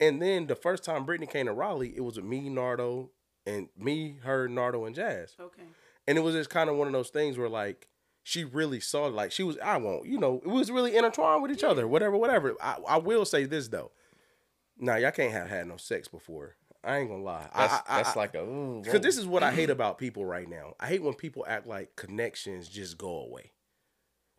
[0.00, 3.10] And then the first time Brittany came to Raleigh, it was with me, Nardo,
[3.46, 5.36] and me, her, Nardo, and Jazz.
[5.38, 5.62] Okay.
[6.06, 7.88] And it was just kind of one of those things where like
[8.22, 11.50] she really saw like she was I won't you know it was really intertwined with
[11.50, 12.54] each other whatever whatever.
[12.60, 13.92] I, I will say this though,
[14.78, 16.56] nah y'all can't have had no sex before.
[16.82, 17.48] I ain't gonna lie.
[17.54, 20.24] That's I, I, that's I, like a because this is what I hate about people
[20.24, 20.74] right now.
[20.80, 23.52] I hate when people act like connections just go away.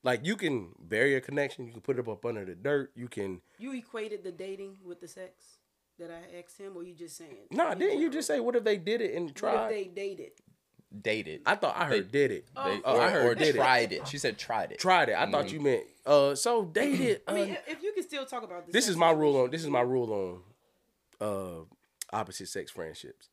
[0.04, 3.08] Like you can bury a connection, you can put it up under the dirt, you
[3.08, 3.42] can.
[3.60, 5.58] You equated the dating with the sex
[6.00, 7.38] that I asked him, or you just saying?
[7.52, 9.64] Nah, didn't you just say what if they did it and What tried?
[9.66, 10.32] if they dated?
[11.02, 11.42] dated.
[11.46, 12.48] I thought I heard did it.
[12.54, 14.08] They- Oh, or, I heard or did tried it.
[14.08, 14.80] She said tried it.
[14.80, 15.16] Tried it.
[15.16, 16.36] I thought you meant uh.
[16.36, 17.22] So dated.
[17.28, 19.38] I mean, uh, if- if you can still talk about the this is my rule
[19.38, 19.52] on.
[19.52, 20.44] This is my rule
[21.22, 21.64] on uh
[22.12, 23.30] opposite sex friendships.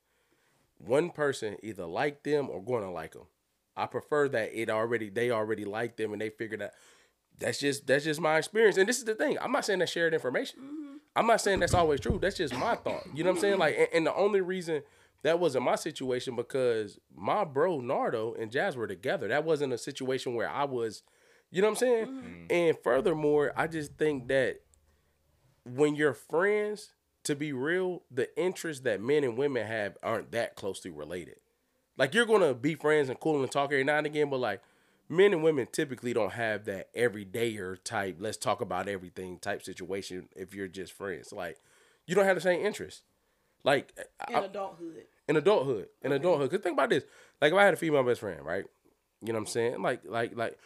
[0.79, 3.27] One person either like them or going to like them.
[3.79, 6.71] I prefer that it already they already like them and they figured out.
[7.39, 8.77] That's just that's just my experience.
[8.77, 9.39] And this is the thing.
[9.41, 10.61] I'm not saying that shared information.
[10.61, 10.97] Mm-hmm.
[11.17, 12.19] I'm not saying that's always true.
[12.21, 13.05] That's just my thought.
[13.15, 13.59] You know what I'm saying?
[13.59, 14.83] Like, and, and the only reason
[15.23, 19.29] that wasn't my situation because my bro Nardo and Jazz were together.
[19.29, 21.03] That wasn't a situation where I was.
[21.51, 22.07] You know what I'm saying?
[22.07, 22.27] Mm-hmm.
[22.27, 22.47] Mm.
[22.51, 24.61] And furthermore, I just think that
[25.65, 26.93] when you're friends,
[27.29, 31.37] to be real, the interests that men and women have aren't that closely related.
[31.99, 34.63] Like you're gonna be friends and cool and talk every now and again, but like
[35.09, 40.29] men and women typically don't have that everydayer type, let's talk about everything type situation
[40.35, 41.33] if you're just friends.
[41.33, 41.59] Like
[42.07, 43.03] you don't have the same interests.
[43.65, 43.93] Like
[44.29, 45.05] in I- adulthood.
[45.29, 45.89] in adulthood.
[46.03, 46.51] In adulthood.
[46.51, 47.05] Cause think about this.
[47.43, 48.65] Like if I had a female best friend, right?
[49.21, 49.83] You know what I'm saying?
[49.83, 50.59] Like, like, like,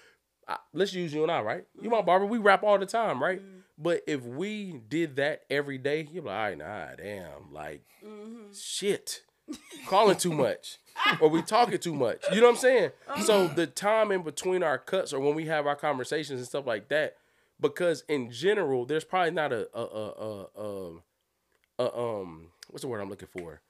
[0.47, 1.65] I, let's use you and I, right?
[1.81, 2.07] You my mm-hmm.
[2.07, 3.41] barber, we rap all the time, right?
[3.41, 3.59] Mm-hmm.
[3.79, 8.53] But if we did that every day, you're like, all right, nah, damn, like, mm-hmm.
[8.53, 9.23] shit,
[9.87, 10.79] calling too much,
[11.21, 12.25] or we talking too much.
[12.33, 12.91] You know what I'm saying?
[13.23, 16.67] So the time in between our cuts, or when we have our conversations and stuff
[16.67, 17.17] like that,
[17.61, 21.03] because in general, there's probably not a a a, a, um
[21.79, 23.61] a um what's the word I'm looking for?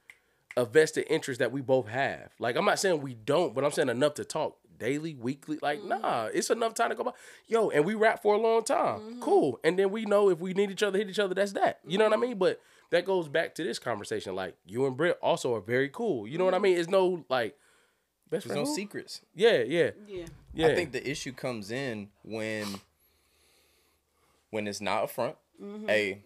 [0.57, 2.33] A vested interest that we both have.
[2.39, 5.59] Like I'm not saying we don't, but I'm saying enough to talk daily, weekly.
[5.63, 7.13] Like nah, it's enough time to go by.
[7.47, 9.21] Yo, and we rap for a long time.
[9.21, 9.61] Cool.
[9.65, 11.35] And then we know if we need each other, hit each other.
[11.35, 11.81] That's that.
[11.87, 12.37] You know what I mean?
[12.37, 12.61] But
[12.93, 14.35] that goes back to this conversation.
[14.35, 16.29] Like you and Britt also are very cool.
[16.29, 16.65] You know what I mm-hmm.
[16.65, 16.79] mean?
[16.79, 17.59] It's no like
[18.31, 18.75] best There's no who?
[18.75, 19.23] secrets.
[19.35, 20.27] Yeah, yeah, Yeah.
[20.53, 20.67] yeah.
[20.69, 22.67] I think the issue comes in when
[24.51, 25.37] when it's not a front.
[25.61, 25.89] Mm-hmm.
[25.89, 26.23] Hey,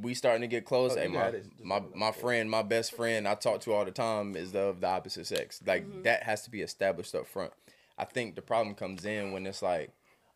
[0.00, 0.92] we starting to get close.
[0.92, 1.50] Oh, hey, my got it.
[1.50, 4.80] Just my my friend, my best friend, I talk to all the time is of
[4.80, 5.60] the opposite sex.
[5.66, 6.02] Like mm-hmm.
[6.02, 7.52] that has to be established up front.
[7.98, 9.90] I think the problem comes in when it's like,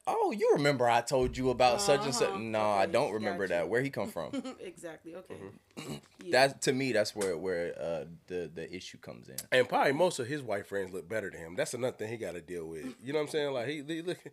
[0.06, 2.28] oh, you remember I told you about such and such.
[2.28, 2.38] Uh-huh.
[2.38, 3.60] No, I don't remember gotcha.
[3.60, 3.68] that.
[3.68, 4.30] Where he come from?
[4.60, 5.14] exactly.
[5.14, 5.34] Okay.
[5.78, 5.94] Mm-hmm.
[6.22, 6.48] Yeah.
[6.48, 9.36] That to me, that's where where uh, the the issue comes in.
[9.52, 11.56] And probably most of his white friends look better than him.
[11.56, 12.86] That's another thing he got to deal with.
[13.02, 13.52] You know what I'm saying?
[13.52, 14.18] Like he, he look,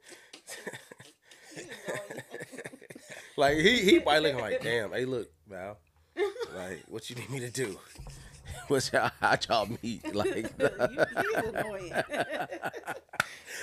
[3.38, 4.92] like he he probably looking like, damn.
[4.92, 5.78] Hey, look, Val.
[6.56, 7.80] Like, what you need me to do?
[8.68, 10.02] What's y'all how y'all meet?
[10.14, 11.92] Like, you, he's annoying.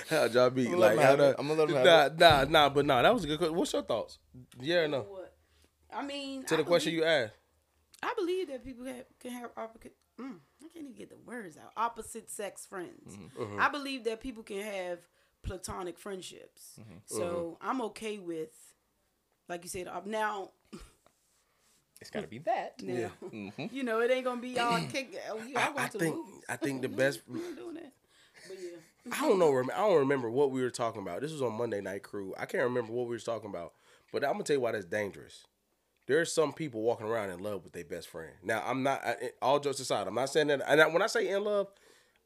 [0.09, 0.67] how y'all meet?
[0.67, 2.69] I'ma Like, how have the- I'm a little let him nah, nah, nah.
[2.69, 3.37] But nah, that was a good.
[3.39, 3.55] question.
[3.55, 4.19] What's your thoughts?
[4.59, 5.01] Yeah or no?
[5.01, 5.33] What?
[5.93, 7.33] I mean, To I the question you asked.
[8.03, 9.93] I believe that people have, can have opposite.
[10.19, 11.71] Mm, I can't even get the words out.
[11.77, 13.17] Opposite sex friends.
[13.39, 13.59] Mm-hmm.
[13.59, 14.99] I believe that people can have
[15.43, 16.79] platonic friendships.
[16.79, 16.97] Mm-hmm.
[17.05, 18.49] So I'm okay with,
[19.49, 20.51] like you said, uh, now.
[22.01, 22.81] It's got to be that.
[22.81, 23.71] Now, Mhm.
[23.71, 25.15] you know, it ain't gonna be all kick.
[25.29, 26.43] Oh, you, I, I, I to think the movies.
[26.49, 27.21] I think the best.
[27.29, 27.93] I'm doing that.
[28.47, 29.51] But yeah, I don't know.
[29.51, 31.21] rem- I don't remember what we were talking about.
[31.21, 32.33] This was on Monday Night Crew.
[32.37, 33.73] I can't remember what we were talking about.
[34.11, 35.45] But I'm gonna tell you why that's dangerous.
[36.07, 38.31] There's some people walking around in love with their best friend.
[38.43, 39.05] Now I'm not.
[39.05, 40.61] I, all jokes aside, I'm not saying that.
[40.67, 41.67] And I, when I say in love,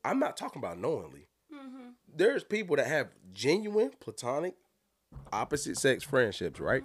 [0.05, 1.27] I'm not talking about knowingly.
[2.17, 4.55] There's people that have genuine platonic,
[5.33, 6.83] opposite sex friendships, right?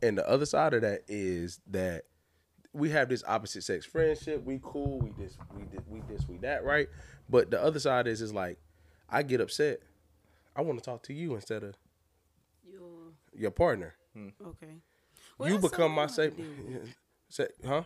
[0.00, 2.04] And the other side of that is that
[2.72, 4.44] we have this opposite sex friendship.
[4.44, 4.98] We cool.
[5.00, 5.36] We this.
[5.56, 5.82] We this.
[5.88, 6.28] We this.
[6.28, 6.64] We that.
[6.64, 6.88] Right.
[7.28, 8.58] But the other side is is like,
[9.08, 9.80] I get upset.
[10.54, 11.74] I want to talk to you instead of
[12.64, 13.94] you're your partner.
[14.14, 14.28] Hmm.
[14.44, 14.76] okay.
[15.44, 16.32] you become my safe.
[17.28, 17.84] Say, huh?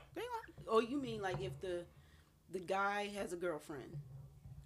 [0.67, 1.85] Oh, you mean like if the
[2.51, 3.97] the guy has a girlfriend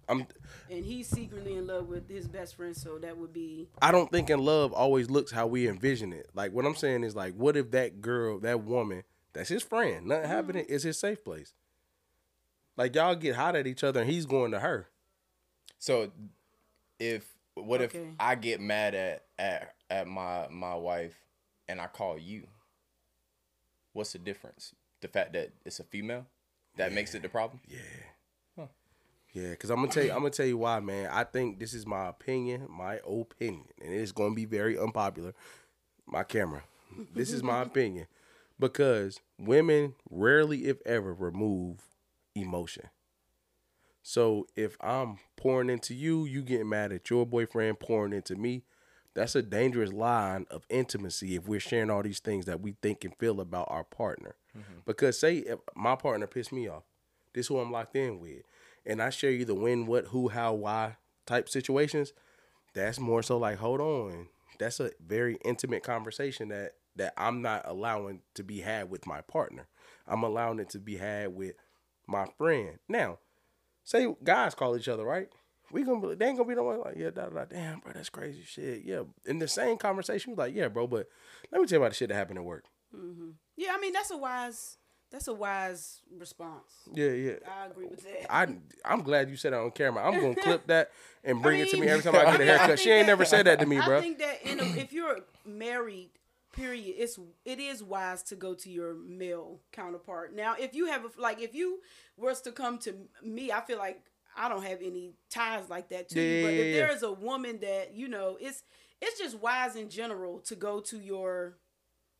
[0.07, 0.25] I'm.
[0.69, 4.11] and he's secretly in love with his best friend, so that would be I don't
[4.11, 6.29] think in love always looks how we envision it.
[6.33, 10.07] Like what I'm saying is like, what if that girl, that woman, that's his friend,
[10.07, 10.29] nothing mm.
[10.29, 11.53] happening, is his safe place.
[12.77, 14.87] Like y'all get hot at each other and he's going to her.
[15.77, 16.11] So,
[16.97, 17.99] if what Okay.
[17.99, 21.15] if I get mad at at at my my wife
[21.67, 22.47] and I call you?
[23.93, 24.73] What's the difference?
[25.01, 26.25] The fact that it's a female
[26.77, 27.59] that makes it the problem.
[27.67, 28.67] Yeah,
[29.33, 31.09] Yeah, because I'm gonna tell you, I'm gonna tell you why, man.
[31.11, 35.33] I think this is my opinion, my opinion, and it's gonna be very unpopular.
[36.05, 36.63] My camera.
[37.13, 38.07] This is my opinion
[38.59, 41.79] because women rarely, if ever, remove
[42.35, 42.89] emotion.
[44.01, 48.63] So if I'm pouring into you, you getting mad at your boyfriend pouring into me.
[49.13, 53.03] That's a dangerous line of intimacy if we're sharing all these things that we think
[53.03, 54.35] and feel about our partner.
[54.57, 54.79] Mm-hmm.
[54.85, 56.83] Because say if my partner pissed me off,
[57.33, 58.43] this who I'm locked in with,
[58.85, 62.13] and I share you the when, what, who, how, why type situations,
[62.73, 64.27] that's more so like, hold on.
[64.57, 69.21] That's a very intimate conversation that that I'm not allowing to be had with my
[69.21, 69.67] partner.
[70.07, 71.55] I'm allowing it to be had with
[72.07, 72.77] my friend.
[72.87, 73.19] Now,
[73.83, 75.27] say guys call each other, right?
[75.71, 77.79] We gonna be, they ain't gonna be the one like, yeah, da, da, da, damn,
[77.79, 78.83] bro, that's crazy shit.
[78.85, 81.07] Yeah, in the same conversation, like, yeah, bro, but
[81.51, 82.65] let me tell you about the shit that happened at work.
[82.95, 83.29] Mm-hmm.
[83.55, 84.77] Yeah, I mean that's a wise
[85.11, 86.71] that's a wise response.
[86.93, 87.33] Yeah, yeah.
[87.47, 88.33] I agree with that.
[88.33, 88.47] I
[88.83, 90.03] I'm glad you said that on camera.
[90.07, 90.89] I'm gonna clip that
[91.23, 92.79] and bring it to me every time I get a mean, haircut.
[92.79, 94.01] She ain't that- never said that to me, I bro.
[94.01, 96.09] think that in a, if you're married,
[96.51, 100.35] period, it's it is wise to go to your male counterpart.
[100.35, 101.79] Now, if you have a, like if you
[102.17, 104.03] was to come to me, I feel like
[104.37, 106.43] I don't have any ties like that to you.
[106.43, 108.63] But Yeah, if yeah, there a woman that you know, it's
[109.01, 111.57] it's just wise in general to go to your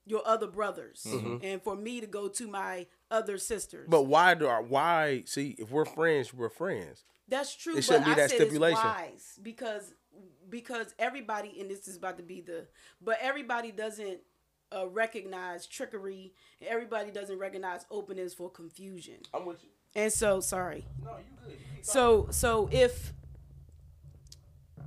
[0.06, 1.06] your other brothers
[1.44, 3.84] and for me to go to my other sisters.
[3.84, 3.92] Mm-hmm.
[3.92, 7.04] But why do I why see if we're friends, we're friends.
[7.28, 7.78] That's true.
[7.78, 8.82] It shouldn't but be I that stipulation.
[9.42, 9.94] Because
[10.50, 12.68] because everybody and this is about to be the
[13.02, 14.20] but everybody doesn't
[14.76, 16.34] uh, recognize trickery.
[16.62, 19.16] Everybody doesn't recognize openness for confusion.
[19.34, 19.70] I'm with you.
[19.96, 20.86] And so sorry.
[21.04, 21.54] No, you good.
[21.54, 23.14] You So so if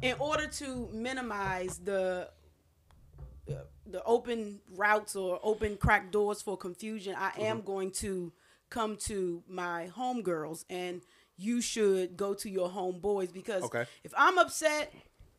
[0.03, 2.29] in order to minimize the
[3.47, 7.67] the, the open routes or open crack doors for confusion, I am Mm-hmm.
[7.67, 8.33] going to
[8.71, 11.03] come to my homegirls and
[11.37, 13.85] you should go to your homeboys because Okay.
[14.05, 14.95] if I'm upset,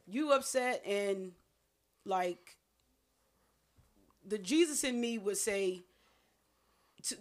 [0.08, 1.32] you upset and
[2.06, 2.58] like
[4.26, 5.84] the Jesus in me would say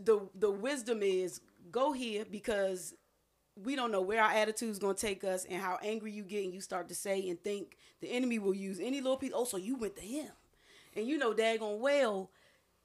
[0.02, 1.40] the the wisdom is
[1.70, 2.94] go here because
[3.62, 6.22] we don't know where our attitude is going to take us and how angry you
[6.22, 9.32] get and you start to say and think the enemy will use any little piece.
[9.34, 10.28] Oh so you went to him.
[10.94, 12.30] And you know daggone well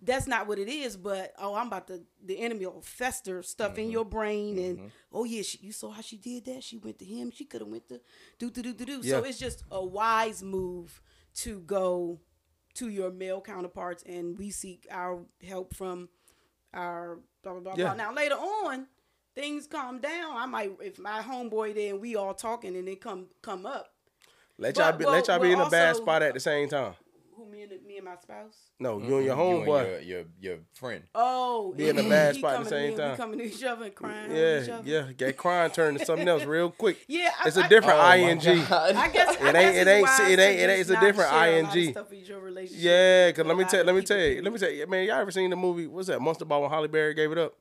[0.01, 3.77] that's not what it is but oh i'm about to the enemy will fester stuff
[3.77, 3.93] in mm-hmm.
[3.93, 4.88] your brain and mm-hmm.
[5.12, 7.62] oh yeah she, you saw how she did that she went to him she could
[7.62, 7.99] have went to
[8.38, 11.01] do do do do do so it's just a wise move
[11.33, 12.19] to go
[12.77, 16.10] to your male counterparts and we seek our help from
[16.73, 17.73] our blah blah blah.
[17.75, 17.93] Yeah.
[17.93, 18.05] blah.
[18.05, 18.88] Now later on,
[19.36, 20.38] things calm down.
[20.38, 23.93] I might if my homeboy there and we all talking and it come come up.
[24.60, 26.39] Let But- y'all be, well- let y'all be well, in a bad spot at the
[26.39, 26.93] same time.
[27.38, 28.56] Who me and me and my spouse?
[28.80, 29.67] No, you and your You homeboy.
[29.86, 31.04] your, your your friend.
[31.13, 33.17] Oh, Be in a he- bad spot at the coming to same me we time.
[33.17, 34.32] coming to each other and crying.
[34.32, 34.89] over each Yeah, other.
[34.89, 35.12] yeah.
[35.15, 36.97] Get crying turned to something else real quick.
[37.08, 38.39] Yeah, I- it's a different Oh my ing.
[38.39, 38.95] God.
[38.95, 41.43] I guess It I ain't- it ain't- it ain't- it ain't- it's a different share
[41.43, 41.91] a ING.
[41.91, 44.58] stuff with your relationship Yeah, cause let me tell let me tell you, let me
[44.60, 45.86] tell you, man, y'all ever seen the movie?
[45.86, 46.19] What's that?
[46.19, 47.54] Monster Ball when Halle Berry gave it up.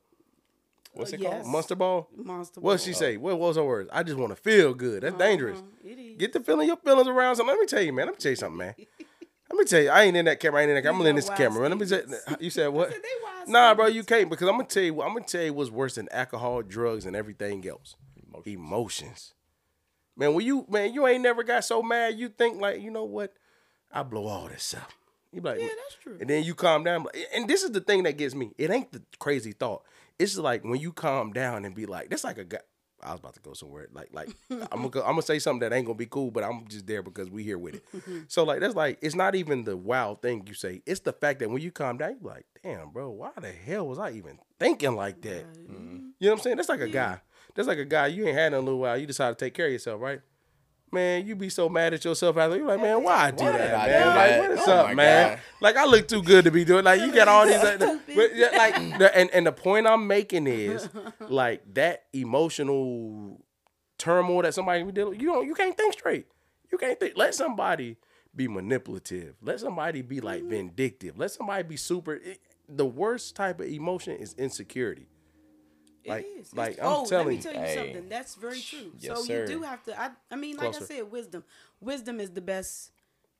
[0.93, 1.35] What's Uh, it called?
[1.35, 1.45] yes.
[1.45, 2.09] Monster Ball.
[2.15, 3.17] Monster What she say?
[3.17, 3.87] What was her words?
[3.93, 5.03] I just want to feel good.
[5.03, 5.59] That's dangerous.
[5.59, 6.17] Uh-huh, it is.
[6.17, 7.53] Get the feeling your feelings around something.
[7.53, 8.07] Let me tell you, man.
[8.07, 8.73] Let me tell you something, man.
[9.49, 10.59] Let me tell you, I ain't in that camera.
[10.59, 11.01] I ain't in that camera.
[11.01, 11.61] I'm in this camera.
[11.61, 11.71] man.
[11.71, 12.41] Let me tell statements.
[12.41, 12.91] you said what?
[12.91, 13.01] Said
[13.47, 15.01] Nah, bro, you can't because I'm gonna tell you.
[15.01, 17.95] I'm gonna tell you what's worse than alcohol, drugs, and everything else.
[18.45, 19.33] Emotions.
[20.15, 22.19] Man, when you man, you ain't never got so mad.
[22.19, 23.33] You think like, you know what?
[23.91, 24.91] I blow all this up.
[25.31, 26.17] You be like, Yeah, that's true.
[26.19, 27.07] And then you calm down.
[27.33, 28.51] And this is the thing that gets me.
[28.57, 29.83] It ain't the crazy thought.
[30.19, 32.59] It's like when you calm down and be like, that's like a guy.
[33.07, 33.87] I was about to go somewhere.
[33.93, 36.43] Like, like I'm gonna go, I'm gonna say something that ain't gonna be cool, but
[36.43, 37.83] I'm just there because we here with it.
[37.95, 38.19] Mm-hmm.
[38.27, 40.81] so like that's like it's not even the wow thing you say.
[40.85, 43.87] It's the fact that when you calm down, you like, damn, bro, why the hell
[43.87, 45.45] was I even thinking like that?
[45.53, 45.95] Mm-hmm.
[46.19, 46.57] You know what I'm saying?
[46.57, 47.21] That's like a guy.
[47.55, 48.07] That's like a guy.
[48.07, 48.97] You ain't had in a little while.
[48.97, 50.21] You decide to take care of yourself, right?
[50.91, 52.55] Man, you be so mad at yourself after.
[52.55, 54.01] You're like, man, why I do Why that, did I man?
[54.03, 54.39] do Like, that?
[54.39, 55.29] what is Oh up, man?
[55.31, 55.39] God.
[55.59, 56.85] Like, I look too good to be doing.
[56.85, 58.31] Like, you got all these, like, Stupid.
[58.31, 60.89] but, yeah, like, the, and and the point I'm making is,
[61.19, 63.41] like, that emotional
[63.97, 65.19] turmoil that somebody be dealing.
[65.19, 66.27] You don't, you can't think straight.
[66.71, 67.17] You can't think.
[67.17, 67.97] Let somebody
[68.35, 69.35] be manipulative.
[69.41, 70.49] Let somebody be like Mm-hmm.
[70.49, 71.17] vindictive.
[71.17, 72.15] Let somebody be super.
[72.15, 72.39] it-
[72.69, 75.07] the worst type of emotion is insecurity.
[76.05, 76.53] Like- is.
[76.53, 77.41] like, It's- I'm oh, let telling me you.
[77.41, 77.75] tell you Hey.
[77.75, 78.09] something.
[78.09, 78.91] That's very true.
[78.99, 79.41] Yes, so sir.
[79.41, 79.99] you do have to.
[79.99, 80.83] I, I mean, like Closer.
[80.93, 81.43] I said, wisdom.
[81.81, 82.91] Wisdom is the best.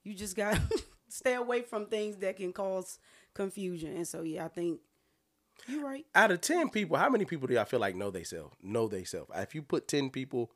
[0.03, 2.99] You just got to stay away from things that can cause
[3.37, 3.95] confusion.
[3.95, 4.79] And so, yeah, I think
[5.67, 6.05] you're right.
[6.15, 8.53] out of 10 people, how many people do y'all feel like know they self?
[8.61, 9.29] Know they self.
[9.35, 10.51] If you put 10 people,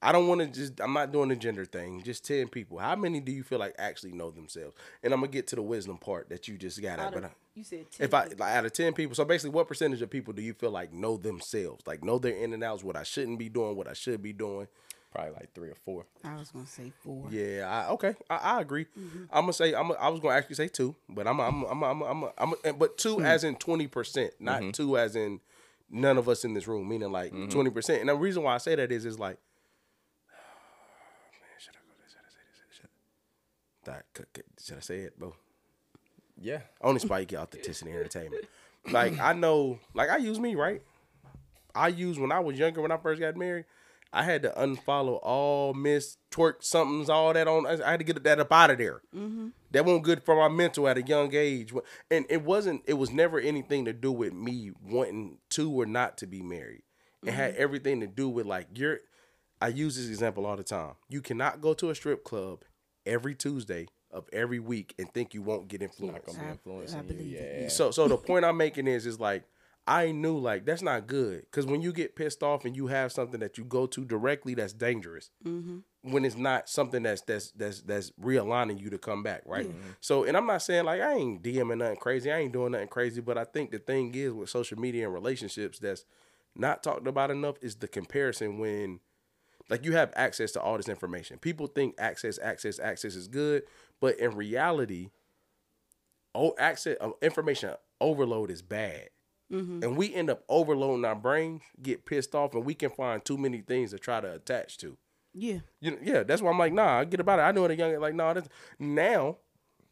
[0.00, 2.78] I don't want to just, I'm not doing the gender thing, just 10 people.
[2.78, 4.76] How many do you feel like actually know themselves?
[5.02, 7.06] And I'm going to get to the wisdom part that you just got at.
[7.06, 9.24] Out But of, I- you said 10 if I, like, out of 10 people, so
[9.24, 11.84] basically, what percentage of people do you feel like know themselves?
[11.86, 14.32] Like, know their in and outs, what I shouldn't be doing, what I should be
[14.32, 14.68] doing?
[15.10, 16.04] Probably like three or four.
[16.22, 17.26] I was gonna say four.
[17.30, 18.84] Yeah, I, okay, I, I agree.
[18.98, 19.24] Mm-hmm.
[19.32, 19.90] I'm gonna say I'm.
[19.92, 21.40] I was gonna actually say two, but I'm.
[21.40, 21.64] I'm.
[21.64, 21.82] I'm.
[21.82, 22.02] I'm.
[22.02, 22.24] I'm.
[22.36, 25.40] I'm, I'm but two as in twenty percent, not two as in
[25.90, 27.48] none of us in this room, meaning like Mm-hmm.
[27.48, 28.00] 20 percent.
[28.00, 29.38] And the reason why I say that is, is like,
[31.40, 31.94] man, should I go?
[32.06, 32.76] Should I say this?
[32.76, 35.34] Should I, That- could- could- should I say it, bro?
[36.40, 36.60] Yeah.
[36.82, 38.44] Only spot you get authenticity and entertainment.
[38.90, 40.82] Like I know, like I use me right.
[41.74, 43.64] I use when I was younger, when I first got married,
[44.12, 47.66] I had to unfollow all Miss Twerk somethings, all that on.
[47.66, 49.02] I had to get that up out of there.
[49.72, 51.72] That wasn't good for my mental at a young age,
[52.10, 52.82] and it wasn't.
[52.86, 56.82] It was never anything to do with me wanting to or not to be married.
[57.24, 59.00] It had everything to do with like you're.
[59.60, 60.94] I use this example all the time.
[61.08, 62.62] You cannot go to a strip club
[63.04, 66.26] every Tuesday of every week and think you won't get influenced.
[66.26, 67.38] Gonna be I- influencing I you.
[67.62, 67.68] Yeah.
[67.68, 69.44] So so the point I'm making is is like
[69.88, 71.42] I knew like that's not good.
[71.42, 74.54] Because when you get pissed off and you have something that you go to directly,
[74.54, 75.30] that's dangerous.
[76.02, 79.66] When it's not something that's that's that's that's realigning you to come back, right?
[80.00, 82.88] So and I'm not saying like I ain't DMing nothing crazy, I ain't doing nothing
[82.88, 86.04] crazy, but I think the thing is with social media and relationships that's
[86.54, 89.00] not talked about enough is the comparison when
[89.70, 91.38] like you have access to all this information.
[91.38, 93.64] People think access, access, access is good,
[94.00, 95.10] but in reality,
[96.34, 99.08] oh, access uh, information overload is bad,
[99.50, 103.38] and we end up overloading our brains, get pissed off, and we can find too
[103.38, 104.96] many things to try to attach to.
[105.34, 105.58] Yeah.
[105.80, 107.42] You know, yeah, that's why I'm like, nah, I get about it.
[107.42, 109.36] I know it a young like, nah, that's now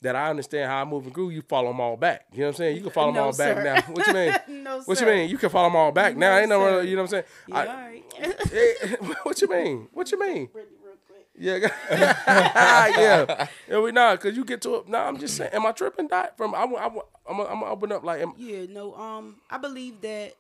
[0.02, 2.26] that I understand how I move and grew, you follow them all back.
[2.32, 2.76] You know what I'm saying?
[2.76, 3.80] You can follow them No, all back now.
[3.94, 4.34] What you mean?
[4.64, 5.06] No, what sir.
[5.10, 5.30] you mean?
[5.30, 6.36] You can follow them all back now.
[6.36, 7.24] Ain't no, you know what I'm saying?
[7.48, 8.02] Yeah, I- all right.
[8.52, 9.88] Eh, what you mean?
[9.92, 10.48] What you mean?
[11.38, 11.60] Brittany,
[11.96, 12.52] real quick.
[12.58, 13.78] Yeah, yeah, yeah.
[13.80, 14.88] We not because you get to it.
[14.88, 15.50] No, I'm just saying.
[15.52, 16.08] Am I tripping?
[16.08, 18.20] Dot from I, I, I'm, I'm, I'm gonna open up like.
[18.20, 18.94] Am, Yeah, no.
[18.94, 20.34] Um, I believe that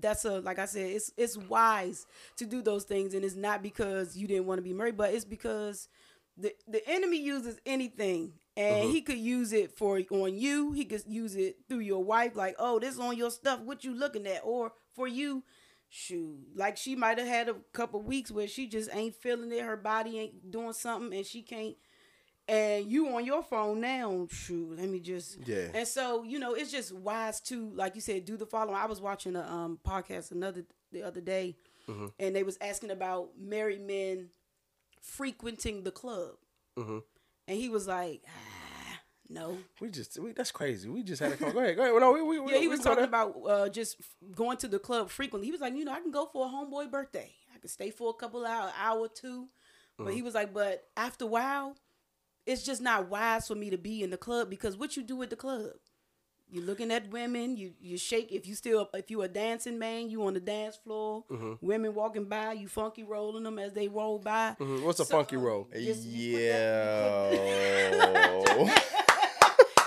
[0.00, 3.62] that's a like I said, it's it's wise to do those things, and it's not
[3.62, 5.88] because you didn't want to be married, but it's because
[6.36, 8.90] the the enemy uses anything, and Mm-hmm.
[8.90, 10.72] he could use it for on you.
[10.72, 13.60] He could use it through your wife, like, oh, this on your stuff.
[13.60, 14.40] What you looking at?
[14.44, 15.42] Or for you.
[15.92, 19.60] Shoot, like she might have had a couple weeks where she just ain't feeling it.
[19.64, 21.74] Her body ain't doing something, and she can't
[22.46, 24.26] and you on your phone now.
[24.30, 25.66] Shoot, let me just Yeah.
[25.74, 28.76] And so you know, it's just wise to, like you said, do the following.
[28.76, 31.56] I was watching a um podcast another the other day,
[31.88, 32.06] Mm-hmm.
[32.20, 34.28] and they was asking about married men
[35.02, 36.34] frequenting the club,
[36.78, 36.98] Mm-hmm.
[37.48, 38.59] and he was like, ah,
[39.30, 39.56] no.
[39.80, 40.88] we just we, that's crazy.
[40.88, 41.52] We just had a call.
[41.52, 42.00] Go ahead, go ahead.
[42.00, 43.96] No, we, we, we Yeah, he was talking about uh, just
[44.34, 45.46] going to the club frequently.
[45.46, 47.30] He was like, you know, I can go for a homeboy birthday.
[47.54, 49.48] I can stay for a couple hour, hour or two.
[49.96, 50.14] But Mm-hmm.
[50.16, 51.76] he was like, but after a while,
[52.46, 55.22] it's just not wise for me to be in the club because what you do
[55.22, 55.72] at the club,
[56.52, 58.32] you're looking at women, you you shake.
[58.32, 61.24] If you still if you a dancing man, you on the dance floor.
[61.30, 61.52] Mm-hmm.
[61.64, 64.56] Women walking by, you funky rolling them as they roll by.
[64.58, 64.82] Mhm.
[64.82, 65.68] What's a funky roll?
[65.76, 67.30] You put Yeah.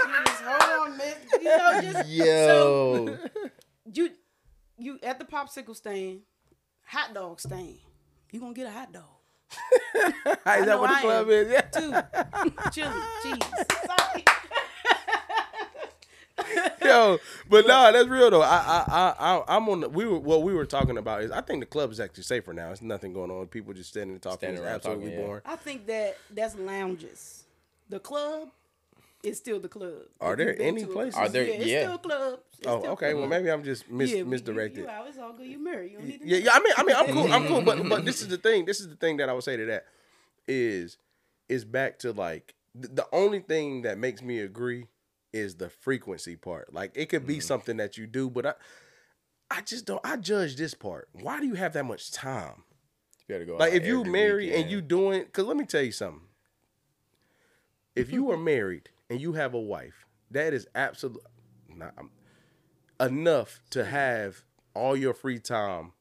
[0.06, 1.16] You just hold on, miss.
[1.44, 3.18] You know, just Yo.
[3.94, 4.10] you
[4.78, 6.22] you at the popsicle stand,
[6.86, 7.78] hot dog stand.
[8.32, 9.04] You gonna get a hot dog.
[9.96, 11.32] Is that what the I club am.
[11.32, 11.52] is?
[11.52, 11.62] Yeah.
[11.62, 13.38] Two, chili, cheese.
[16.84, 17.18] Yo,
[17.50, 18.42] but no, that's real though.
[18.42, 19.82] I, I, I, I, I'm on.
[19.82, 22.24] The, we were what we were talking about is I think the club is actually
[22.24, 22.72] safer now.
[22.72, 23.48] It's nothing going on.
[23.48, 24.56] People just standing and talking.
[24.56, 25.26] Standing It's absolutely talking, yeah.
[25.26, 25.42] boring.
[25.46, 27.44] I think that that's lounges.
[27.90, 28.50] The club
[29.24, 29.94] is still the club.
[30.22, 31.16] Are there any places?
[31.16, 31.82] Are there- Yeah, it's yeah.
[31.84, 32.44] still clubs.
[32.60, 33.14] It's Oh, still okay.
[33.14, 34.84] Well, maybe I'm just mis- Yeah, you- misdirected.
[34.84, 35.48] You, out, it's all good.
[35.48, 35.92] You married.
[35.94, 36.52] You don't need to Yeah, yeah.
[36.54, 37.32] I mean, I mean, I'm cool.
[37.34, 37.62] I'm cool.
[37.62, 38.66] But but this is the thing.
[38.66, 39.86] This is the thing that I would say to that
[40.48, 40.98] is
[41.50, 44.88] is back to like th- the only thing that makes me agree
[45.32, 46.74] is the frequency part.
[46.74, 47.44] Like it could be mm.
[47.44, 48.54] something that you do, but I
[49.50, 50.02] I just don't.
[50.04, 51.08] I judge this part.
[51.14, 52.64] Why do you have that much time?
[53.28, 54.72] You gotta go Like if you every married and weekend.
[54.72, 56.28] you doing, cause let me tell you something.
[57.96, 61.22] If you are married and you have a wife, that is absolutely
[61.76, 61.94] not
[63.00, 64.44] enough to have
[64.74, 65.92] all your free time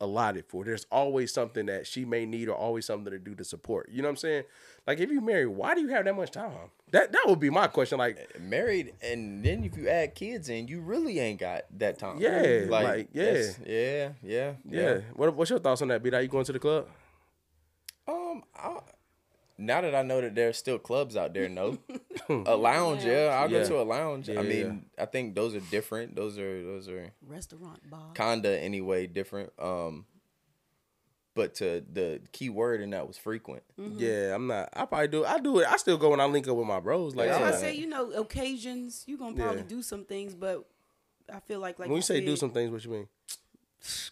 [0.00, 0.64] allotted for.
[0.64, 3.90] There's always something that she may need or always something to do to support.
[3.92, 4.44] You know what I'm saying?
[4.86, 6.70] Like if you marry, why do you have that much time?
[6.92, 7.98] That that would be my question.
[7.98, 12.18] Like married and then if you add kids in, you really ain't got that time.
[12.18, 13.24] Yeah, like, yeah.
[13.24, 15.00] that's- yeah, yeah, yeah.
[15.14, 16.02] What what's your thoughts on that?
[16.02, 16.88] Be that you going to the club?
[18.08, 18.78] Um, I,
[19.60, 21.78] now that I know that there's still clubs out there, no,
[22.28, 23.60] a lounge, yeah, I'll Yeah.
[23.62, 24.28] go to a lounge.
[24.28, 26.16] Yeah, I mean, I think those are different.
[26.16, 28.12] Those are those are Restaurant bar.
[28.14, 29.52] kinda anyway different.
[29.58, 30.06] Um,
[31.34, 33.62] but to the key word in that was frequent.
[33.76, 34.68] Yeah, I'm not.
[34.72, 35.24] I probably do.
[35.24, 35.66] I do it.
[35.68, 37.14] I still go when I link up with my bros.
[37.14, 39.66] Like So I'm I not- say, you know, occasions you gonna probably Yeah.
[39.68, 40.64] do some things, but
[41.32, 43.08] I feel like like when you say do some things, what you mean?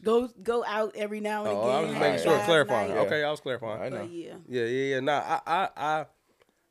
[0.03, 1.71] Go go out every now and Oh, again.
[1.75, 2.89] I was just making sure, clarifying.
[2.95, 2.99] night.
[3.07, 3.83] Okay, I was clarifying.
[3.83, 3.99] I know.
[4.05, 5.01] But yeah, Yeah, yeah, yeah.
[5.01, 6.07] Nah, I, I, I.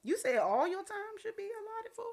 [0.04, 2.04] you said all your time should be allotted for.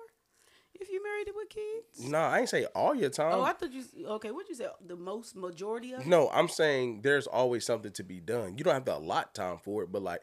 [0.77, 2.11] If you married it with kids.
[2.11, 3.33] No, I ain't say all your time.
[3.35, 3.85] Oh, I thought you.
[4.07, 4.67] Okay, what you say?
[4.85, 6.01] The most majority of.
[6.01, 6.07] it?
[6.09, 8.59] no, I'm saying there's always something to be done.
[8.59, 10.23] You don't have to allot time for it, but like,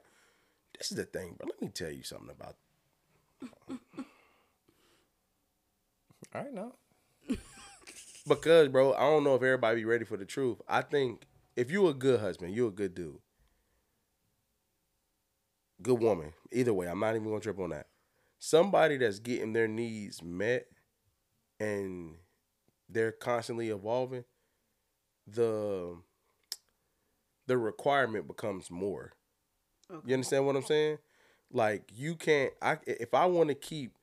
[0.78, 1.48] this is the thing, bro.
[1.48, 2.56] Let me tell you something about.
[6.36, 6.74] All right, now.
[8.28, 10.62] Because, bro, I don't know if everybody be ready for the truth.
[10.68, 13.20] I think if you a good husband, you a good dude.
[15.82, 16.34] Good woman.
[16.52, 17.88] Either way, I'm not even gonna trip on that.
[18.38, 20.68] Somebody that's getting their needs met
[21.60, 22.16] and
[22.90, 24.26] they're constantly evolving,
[25.28, 25.98] the
[27.48, 29.14] the requirement becomes more.
[30.06, 31.00] You understand what I'm saying?
[31.52, 33.94] Like you can't I if I want to keep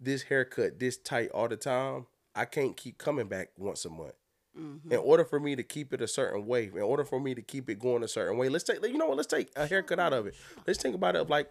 [0.00, 4.14] this haircut this tight all the time, I can't keep coming back once a month.
[4.58, 4.92] Mm-hmm.
[4.92, 7.42] In order for me to keep it a certain way, in order for me to
[7.42, 9.98] keep it going a certain way, let's take you know what, let's take a haircut
[9.98, 10.34] out of it.
[10.66, 11.50] Let's think about it like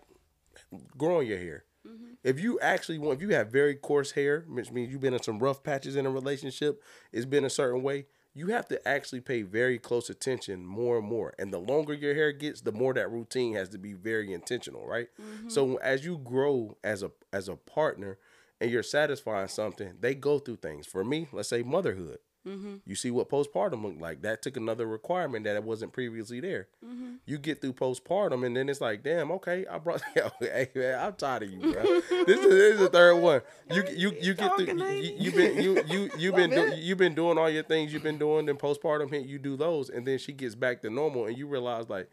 [0.98, 1.66] growing your hair.
[1.88, 2.14] Mm-hmm.
[2.24, 5.22] If you actually want, if you have very coarse hair, which means you've been in
[5.22, 6.82] some rough patches in a relationship,
[7.12, 11.08] it's been a certain way, you have to actually pay very close attention more and
[11.08, 11.34] more.
[11.40, 14.86] And the longer your hair gets, the more that routine has to be very intentional,
[14.86, 15.08] right?
[15.22, 15.50] Mm-hmm.
[15.50, 18.18] So as you grow as a as a partner
[18.62, 20.88] and you're satisfying something, they go through things.
[20.88, 22.20] For me, let's say motherhood.
[22.48, 22.76] Mm-hmm.
[22.86, 24.22] You see what postpartum looked like.
[24.22, 26.68] That took another requirement that it wasn't previously there.
[26.86, 27.16] Mm-hmm.
[27.26, 30.04] You get through postpartum, and then it's like, damn, okay, I brought.
[30.40, 31.72] hey man, I'm tired of you, bro.
[31.82, 33.42] this, is, this is the third one.
[33.72, 34.66] You you you get through.
[34.66, 38.04] You, you, been you you you been do, you been doing all your things you've
[38.04, 38.46] been doing.
[38.46, 41.48] Then postpartum hit, you do those, and then she gets back to normal, and you
[41.48, 42.12] realize like,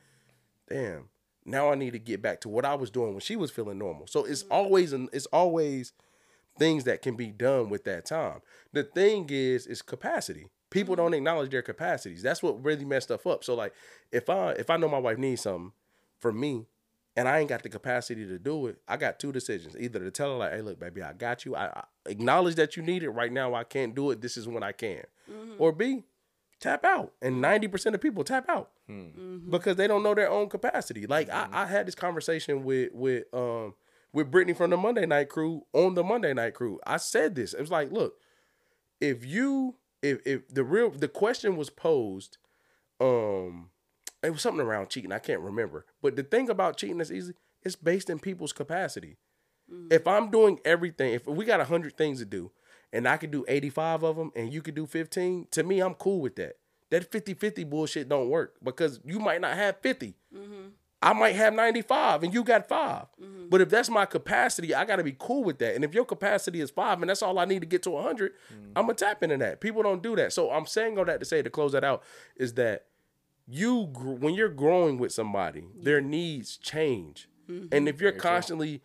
[0.67, 1.11] damn,
[1.45, 3.79] now I need to get back to what I was doing when she was feeling
[3.79, 4.07] normal.
[4.07, 4.55] So it's mm-hmm.
[4.55, 5.93] always an it's always
[6.63, 8.41] things that can be done with that time.
[8.73, 10.47] The thing is, is capacity.
[10.71, 11.15] People don't mm-hmm.
[11.15, 12.23] acknowledge their capacities.
[12.23, 13.43] That's what really messed stuff up.
[13.43, 13.75] So like,
[14.13, 15.73] if I if I know my wife needs something
[16.21, 16.67] from me,
[17.17, 20.13] and I ain't got the capacity to do it, I got two decisions: either to
[20.13, 21.57] tell her like, "Hey, look, baby, I got you.
[21.57, 23.55] I, I acknowledge that you need it right now.
[23.55, 24.21] I can't do it.
[24.21, 25.55] This is when I can," mm-hmm.
[25.59, 26.05] or B,
[26.61, 27.13] tap out.
[27.21, 29.09] And ninety percent of people tap out hmm.
[29.09, 29.51] Hmm.
[29.51, 31.09] because they don't know their own capacity.
[31.09, 31.55] Like I, mm-hmm.
[31.57, 33.75] I had this conversation with with um
[34.13, 36.79] with Brittany from the Monday Night Crew on the Monday Night Crew.
[36.87, 37.55] I said this.
[37.55, 38.15] It was like, look,
[39.01, 42.39] if you if if the real the question was posed,
[43.01, 43.71] um,
[44.23, 45.13] it was something around cheating.
[45.13, 45.87] I can't remember.
[46.01, 49.17] But the thing about cheating that's easy, it's based in people's capacity.
[49.91, 52.51] If I'm doing everything, if we got a hundred things to do,
[52.93, 55.95] and I could do 85 of them, and you could do 15, to me, I'm
[55.95, 56.57] cool with that.
[56.91, 60.15] That 50-50 bullshit don't work because you might not have 50.
[61.03, 63.07] I might have 95 and you got 5.
[63.21, 63.49] Mm-hmm.
[63.49, 65.75] But if that's my capacity, I got to be cool with that.
[65.75, 68.33] And if your capacity is 5 and that's all I need to get to 100,
[68.33, 68.73] mm.
[68.77, 69.61] I'm going to tap into that.
[69.61, 70.33] People don't do that.
[70.33, 72.03] So I'm saying all that to say to close that out
[72.37, 72.87] is that
[73.49, 77.29] you gr- when you're growing with somebody, their needs change.
[77.51, 77.75] Mm-hmm.
[77.75, 78.83] And if you're constantly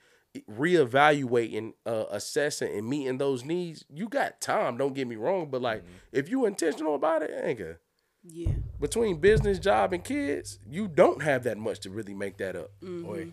[0.52, 4.78] reevaluating, uh, assessing, and meeting those needs, you got time.
[4.78, 5.94] Don't get me wrong, but like mm-hmm.
[6.12, 7.78] if you intentional about it, ain't good
[8.30, 8.52] Yeah.
[8.80, 12.72] between business, job, and kids, you don't have that much to really make that up.
[12.84, 13.04] Mm-hmm.
[13.04, 13.28] Boy.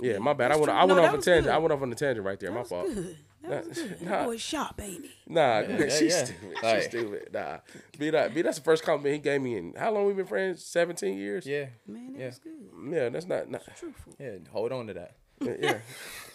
[0.00, 0.52] Yeah, my bad.
[0.52, 0.64] I went.
[0.66, 0.72] true.
[0.74, 1.44] I went No, off that a tangent.
[1.46, 1.52] good.
[1.54, 2.50] I went off on a tangent right there.
[2.50, 2.86] my That was fault.
[2.94, 3.16] good.
[3.48, 4.00] That was good.
[4.02, 4.10] Nah.
[4.10, 5.10] That boy sharp, ain't he?
[5.26, 6.24] Nah, yeah, she's yeah.
[6.24, 6.56] stupid.
[6.62, 7.28] Like- she's stupid.
[7.32, 7.58] Nah,
[7.98, 8.34] be that.
[8.34, 9.56] Be that's the first compliment he gave me.
[9.58, 10.64] In how long we been friends?
[10.64, 11.44] Seventeen years.
[11.46, 11.66] Yeah.
[11.86, 12.26] Man, that Yeah.
[12.26, 12.52] was good.
[12.90, 13.50] Yeah, that's not.
[13.50, 14.14] not Truthful.
[14.18, 14.36] Yeah.
[14.50, 15.16] Hold on to that.
[15.40, 15.78] yeah.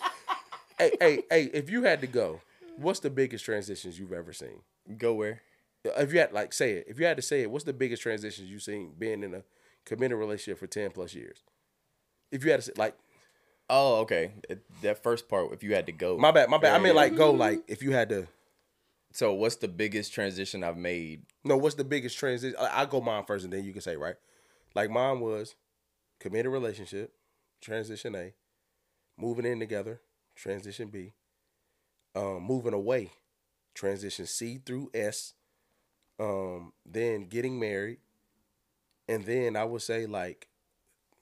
[0.77, 1.43] hey, hey, hey!
[1.53, 2.41] If you had to go,
[2.77, 4.61] what's the biggest transitions you've ever seen?
[4.97, 5.41] Go where?
[5.97, 8.01] If you had like say it, if you had to say it, what's the biggest
[8.01, 9.43] transitions you've seen being in a
[9.85, 11.43] committed relationship for ten plus years?
[12.31, 12.95] If you had to say like
[13.69, 14.31] Oh, okay.
[14.49, 16.17] It- That first part, if you had to go.
[16.17, 16.73] my bad, my bad.
[16.79, 18.27] I mean like go like if you had to.
[19.13, 21.23] So, what's the biggest transition I've made?
[21.43, 22.55] No, what's the biggest transition?
[22.59, 24.15] I- I'll go mine first, and then you can say right.
[24.75, 25.55] Like mine was
[26.19, 27.13] committed relationship,
[27.61, 28.33] transition A,
[29.17, 30.01] moving in together,
[30.35, 31.13] transition B,
[32.15, 33.11] um, moving away,
[33.73, 35.33] transition C through S,
[36.19, 37.99] um, then getting married,
[39.07, 40.47] and then I would say like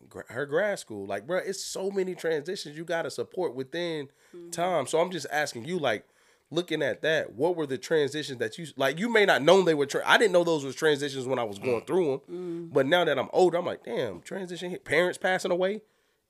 [0.10, 1.06] gra- her grad school.
[1.06, 4.50] Like, bro, it's so many transitions you got to support within mm-hmm.
[4.50, 4.88] time.
[4.88, 6.06] So I'm just asking you, like,
[6.52, 9.00] looking at that, what were the transitions that you like?
[9.00, 9.86] You may not know they were.
[9.86, 11.88] Tra- I didn't know those was transitions when I was going mm.
[11.88, 12.74] through them, mm.
[12.74, 14.72] but now that I'm older, I'm like, damn, transition.
[14.72, 14.86] hit.
[14.86, 15.82] Parents passing away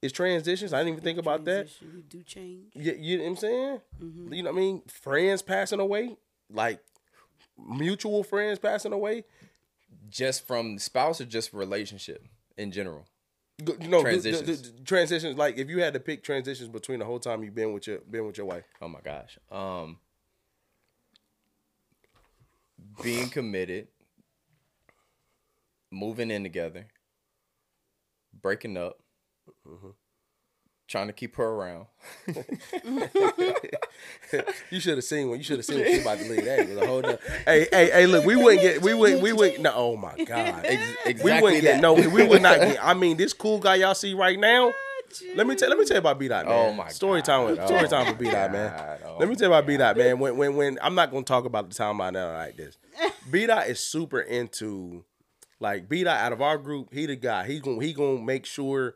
[0.02, 0.74] is transitions.
[0.74, 1.68] I didn't even think about that.
[1.68, 2.72] Transition, You do change.
[2.74, 3.82] You, you know what I'm saying?
[4.02, 4.34] Mm-hmm.
[4.34, 4.82] You know what I mean?
[4.88, 6.18] Friends passing away,
[6.50, 6.80] like
[7.58, 9.24] mutual friends passing away.
[10.10, 12.24] Just from spouse or just relationship
[12.58, 13.06] in general?
[13.58, 14.44] You know, Transitions.
[14.44, 14.88] transitions.
[14.88, 15.38] transitions.
[15.38, 18.00] Like if you had to pick transitions between the whole time you've been with your
[18.00, 18.66] been with your wife.
[18.82, 19.38] Oh my gosh.
[19.50, 19.98] Um
[23.02, 23.88] being committed,
[25.92, 26.88] moving in together,
[28.42, 29.00] breaking up,
[30.88, 31.88] trying to keep her around.
[34.72, 36.46] you should have seen when you should have seen when she about to leave.
[36.46, 38.06] That was a whole nother- Hey, hey, hey!
[38.08, 39.62] Look, we wouldn't get, we wouldn't, we wouldn't.
[39.62, 41.82] No, oh my god, Ex- we wouldn't get.
[41.82, 42.84] No, we would not get.
[42.84, 44.74] I mean, this cool guy y'all see right now.
[45.36, 46.54] Let me tell, let me tell you about B Dot, man.
[46.54, 47.26] Oh my story God.
[47.26, 49.00] time with Oh story time for B Dot, man.
[49.06, 50.20] Oh let me tell you about B Dot, man.
[50.20, 52.78] When, when, when I'm not gonna talk about the timeline now like this.
[53.32, 55.06] B Dot is super into,
[55.60, 56.92] like B Dot out of our group.
[56.94, 57.46] He the guy.
[57.48, 58.96] He gonna he gonna make sure.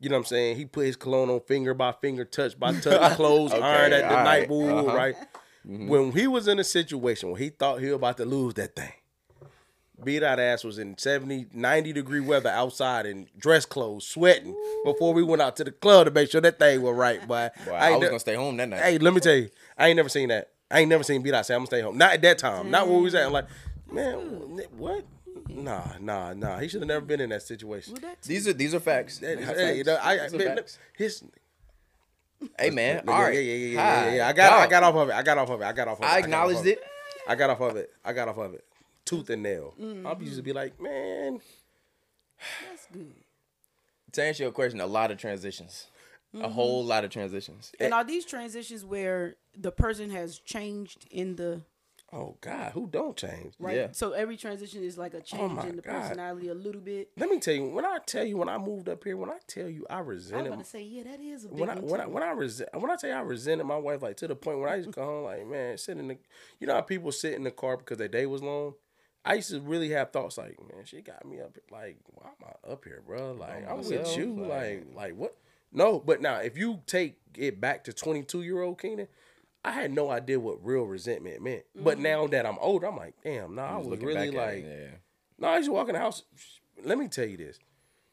[0.00, 0.56] You know what I'm saying?
[0.56, 4.08] He put his cologne on finger by finger, touch by touch, clothes Okay, ironed at
[4.08, 4.48] the all night right.
[4.48, 4.96] pool, Uh-huh.
[4.96, 5.14] right?
[5.64, 8.74] When he was in a situation where he thought he was about to lose that
[8.74, 8.92] thing,
[10.02, 15.12] B Dot ass was in 70, 90 degree weather outside in dress clothes, sweating before
[15.12, 17.20] we went out to the club to make sure that thing was right.
[17.28, 18.80] Boy, Boy, I I, was ne- gonna stay home that night.
[18.80, 20.48] Hey, let me tell you, I ain't never seen that.
[20.70, 21.98] I ain't never seen B Dot say I'm gonna stay home.
[21.98, 22.70] Not at that time.
[22.70, 23.26] Not where we was at.
[23.26, 23.48] I'm like,
[23.92, 24.16] man,
[24.78, 25.04] what?
[25.54, 26.58] Nah, nah, nah.
[26.58, 27.94] He should have never been in that situation.
[27.94, 29.18] Well, that These are these are facts.
[29.18, 29.58] Hey, Facts.
[29.58, 30.78] hey, the- I, I, These are man, facts.
[30.96, 31.24] his,
[32.58, 33.34] Hey man, yeah, all right.
[33.34, 34.28] yeah, yeah, yeah, yeah, yeah, yeah.
[34.28, 35.12] I got, Hi, I got off of it.
[35.12, 35.64] I got off of it.
[35.64, 36.08] I got off of it.
[36.08, 36.82] I acknowledged of it.
[37.28, 37.90] I got off of it.
[38.04, 38.64] I got off of it.
[39.04, 39.74] Tooth and nail.
[39.78, 40.06] Mm-hmm.
[40.06, 41.40] I used to be like, man,
[42.70, 43.12] that's good.
[44.12, 45.88] To answer your question, a lot of transitions.
[46.32, 46.52] A mm-hmm.
[46.52, 47.72] whole lot of transitions.
[47.78, 51.62] And are these transitions where the person has changed in the
[52.12, 53.54] oh God, who don't change?
[53.58, 53.76] right?
[53.76, 53.88] Yeah.
[53.92, 56.00] So every transition is like a oh, change my in the God.
[56.02, 57.10] personality a little bit.
[57.16, 59.38] Let me tell you, when I tell you when I moved up here, when I
[59.46, 62.00] tell you I resented about to say, yeah, that is a big when I when
[62.00, 64.36] I when I resent when I tell you I resented my wife like to the
[64.36, 66.18] point where I used to come home like man sit in the
[66.58, 68.74] you know how people sit in the car because their day was long.
[69.24, 72.48] I used to really have thoughts like man she got me up like why am
[72.66, 75.36] I up here bro like I'm with you like- like like what
[75.72, 79.06] no but now if you take it back to 22 year old Keenan.
[79.64, 83.14] I had no idea what real resentment meant, but now that I'm older, I'm like,
[83.22, 84.96] damn, nah, I was Looking really like, it, yeah.
[85.38, 86.22] no, I used to walk in the house.
[86.82, 87.58] Let me tell you this.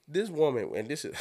[0.09, 1.15] This woman, and this is,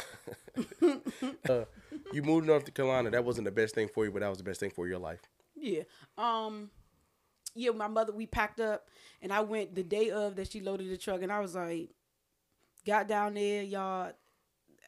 [1.49, 1.65] uh,
[2.11, 3.09] you moved to North Carolina.
[3.11, 4.99] That wasn't the best thing for you, but that was the best thing for your
[4.99, 5.21] life.
[5.55, 5.83] Yeah.
[6.17, 6.69] Um
[7.55, 8.87] yeah, my mother we packed up
[9.21, 11.89] and I went the day of that she loaded the truck and I was like
[12.85, 14.11] got down there, y'all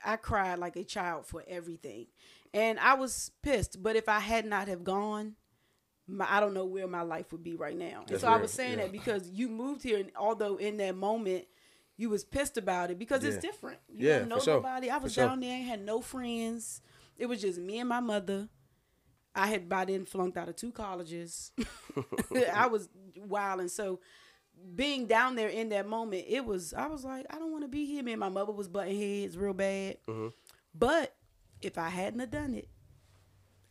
[0.05, 2.07] I cried like a child for everything.
[2.54, 5.36] And I was pissed, but if I had not have gone,
[6.08, 8.04] my, I don't know where my life would be right now.
[8.10, 8.86] And so I was saying yeah.
[8.86, 11.45] that because you moved here and although in that moment
[11.97, 13.78] you was pissed about it because it's different.
[13.88, 14.54] You Yeah, don't know for sure.
[14.56, 14.89] nobody.
[14.89, 15.28] I was For sure.
[15.28, 16.82] down there and had no friends.
[17.18, 18.47] It was just me and my mother.
[19.36, 21.52] I had by then flunked out of two colleges.
[22.54, 24.00] I was wild, and so
[24.76, 26.74] being down there in that moment, it was.
[26.74, 28.02] I was like, I don't want to be here.
[28.02, 29.97] Me and my mother was butting heads real bad.
[30.74, 31.16] But
[31.62, 32.68] if I hadn't have done it,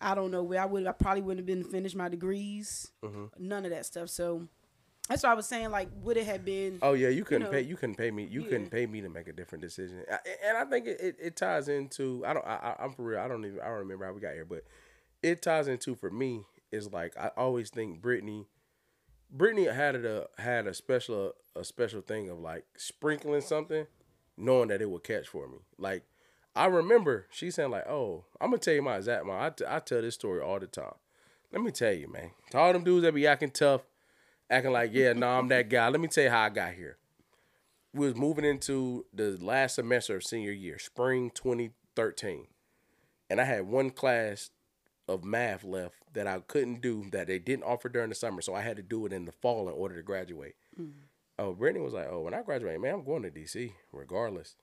[0.00, 0.86] I don't know where I would.
[0.86, 2.90] I probably wouldn't have been finished my degrees.
[3.04, 3.24] Mm-hmm.
[3.38, 4.08] None of that stuff.
[4.10, 4.48] So
[5.08, 5.70] that's why I was saying.
[5.70, 6.78] Like, would it have been?
[6.82, 7.62] Oh yeah, you couldn't know, pay.
[7.62, 8.24] You couldn't pay me.
[8.24, 8.48] You yeah.
[8.48, 10.04] couldn't pay me to make a different decision.
[10.10, 12.24] I, and I think it, it, it ties into.
[12.26, 12.46] I don't.
[12.46, 13.20] I, I'm for real.
[13.20, 13.60] I don't even.
[13.60, 14.64] I don't remember how we got here, but
[15.22, 18.46] it ties into for me is like I always think Brittany.
[19.30, 23.86] Brittany had a had a special a special thing of like sprinkling something,
[24.36, 25.58] knowing that it would catch for me.
[25.78, 26.04] Like
[26.58, 29.64] I remember she saying like, "Oh, I'm gonna tell you my exact my I, t-
[29.66, 30.94] I tell this story all the time.
[31.52, 32.32] Let me tell you, man.
[32.50, 33.82] To all them dudes that be acting tough,
[34.50, 35.88] acting like, yeah, no, I'm that guy.
[35.88, 36.98] Let me tell you how I got here.
[37.94, 42.48] We was moving into the last semester of senior year, spring 2013,
[43.30, 44.50] and I had one class
[45.06, 48.54] of math left that I couldn't do that they didn't offer during the summer, so
[48.56, 50.56] I had to do it in the fall in order to graduate.
[51.38, 54.56] Oh, Brittany was like, "Oh, when I graduate, man, I'm going to DC regardless."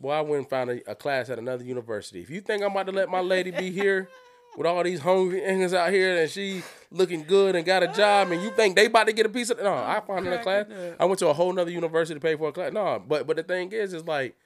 [0.00, 2.20] Boy, I went and found a, a class at another university.
[2.20, 4.08] If you think I'm about to let my lady be here
[4.56, 8.30] with all these hungry niggas out here and she looking good and got a job,
[8.30, 10.42] and you think they about to get a piece of no, I found her a
[10.42, 10.66] class.
[10.98, 12.72] I went to a whole nother university to pay for a class.
[12.72, 14.36] No, but but the thing is, is like,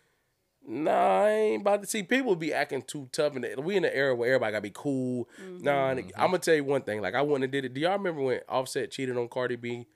[0.66, 3.34] nah, I ain't about to see people be acting too tough.
[3.36, 5.28] And we in the era where everybody gotta be cool.
[5.60, 7.00] Nah, I'm gonna tell you one thing.
[7.02, 7.74] Like I wouldn't have did it.
[7.74, 9.86] Do y'all remember when Offset cheated on Cardi B?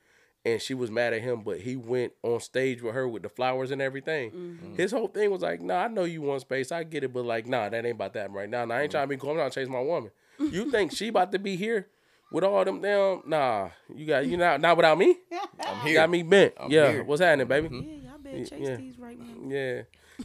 [0.44, 3.28] And she was mad at him, but he went on stage with her with the
[3.28, 4.30] flowers and everything.
[4.32, 4.74] Mm-hmm.
[4.74, 7.24] His whole thing was like, "Nah, I know you want space, I get it, but
[7.24, 8.64] like, nah, that ain't about that right now.
[8.64, 8.90] Nah, I ain't mm-hmm.
[8.96, 9.30] trying to be cool.
[9.30, 10.10] I'm trying to chase my woman.
[10.38, 11.86] You think she about to be here
[12.32, 13.22] with all them damn?
[13.26, 15.16] Nah, you got you not not without me.
[15.60, 16.54] I'm You got me bent.
[16.58, 17.04] I'm yeah, here.
[17.04, 17.68] what's happening, baby?
[17.68, 17.88] Mm-hmm.
[17.88, 18.76] Yeah, y'all better chase Yeah.
[18.76, 19.54] these right now.
[19.54, 19.82] Yeah.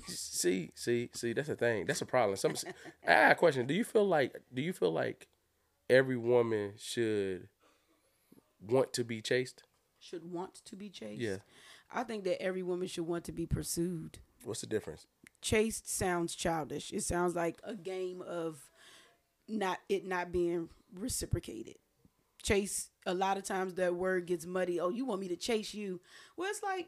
[0.08, 1.34] see, see, see.
[1.34, 1.86] That's a thing.
[1.86, 2.38] That's a problem.
[2.38, 2.56] Some.
[3.08, 3.68] I got a question.
[3.68, 4.36] Do you feel like?
[4.54, 5.28] Do you feel like
[5.90, 7.48] every woman should
[8.68, 9.64] want to be chased?
[10.10, 11.22] Should want to be chased.
[11.22, 11.38] Yeah.
[11.94, 14.20] I think that every woman should want to be pursued.
[14.44, 15.06] What's the difference?
[15.42, 16.92] chased sounds childish.
[16.92, 18.70] It sounds like a game of
[19.48, 21.76] not it not being reciprocated.
[22.42, 24.80] Chase a lot of times that word gets muddy.
[24.80, 26.02] Oh, you want me to chase you?
[26.36, 26.88] Well, it's like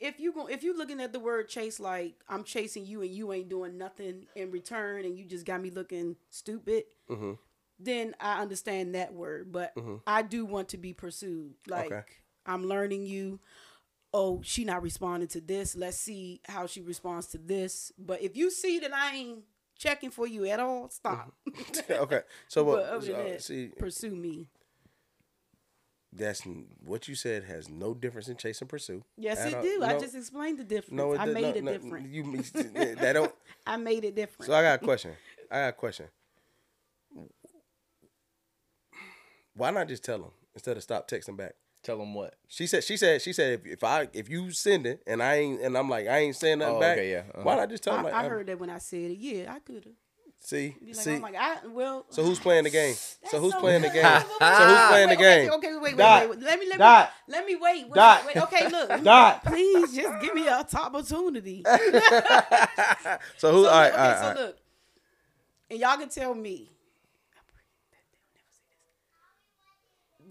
[0.00, 3.10] if you go if you looking at the word chase like I'm chasing you and
[3.10, 7.32] you ain't doing nothing in return and you just got me looking stupid, Mm-hmm.
[7.84, 9.52] Then I understand that word.
[9.52, 9.72] But
[10.06, 11.54] I do want to be pursued.
[11.66, 12.02] Like Okay.
[12.46, 13.40] I'm learning you.
[14.14, 15.74] Oh, she not responding to this.
[15.74, 17.92] Let's see how she responds to this.
[17.98, 19.38] But if you see that I ain't
[19.78, 21.32] checking for you at all, stop.
[21.90, 22.20] okay.
[22.48, 22.84] So what?
[22.84, 24.48] other than uh, that, see, pursue me.
[26.12, 26.42] that's
[26.84, 29.02] what you said has no difference in chase and pursue.
[29.16, 29.82] Yes, it do.
[29.82, 30.92] I just explained the difference.
[30.92, 32.08] no, it I made no, it no, different.
[32.10, 32.22] You
[32.96, 33.34] that don't.
[33.66, 34.46] I made it different.
[34.46, 35.12] So I got a question.
[35.50, 36.06] I got a question.
[39.54, 41.52] Why not just tell him instead of stop texting back?
[41.82, 42.34] Tell them what.
[42.48, 42.84] She said.
[42.84, 43.20] She said.
[43.22, 43.60] She said.
[43.60, 46.36] If, if I if you send it and I ain't and I'm like I ain't
[46.36, 46.96] saying nothing Oh, back.
[46.98, 47.42] okay, yeah, uh-huh.
[47.42, 49.18] Why not just tell him I, like I heard that when I said it.
[49.18, 49.92] Yeah, I could have.
[50.44, 51.18] See, Be like, see.
[51.20, 51.58] my god.
[51.70, 52.94] Well, So who's playing the game?
[53.30, 54.04] So who's so playing the game?
[54.04, 55.50] So wait, who's wait, playing the game?
[55.52, 56.40] Okay, okay, wait, wait, wait, wait.
[56.40, 57.10] Let me let Dot.
[57.28, 57.84] me let me wait.
[57.88, 58.26] Wait, Dot.
[58.26, 58.36] wait.
[58.36, 59.04] Okay, look.
[59.04, 59.44] Dot.
[59.44, 61.62] Please just give me a top opportunity.
[61.66, 61.84] so who?
[63.38, 64.36] So, all look, okay, all right, so all right.
[64.36, 64.56] look,
[65.70, 66.70] and y'all can tell me.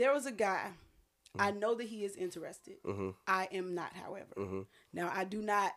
[0.02, 0.72] There was a guy.
[1.38, 1.42] Mm-hmm.
[1.42, 2.78] I know that he is interested.
[3.28, 4.34] I am not, however.
[4.36, 4.62] Mm-hmm.
[4.94, 5.72] Now I do not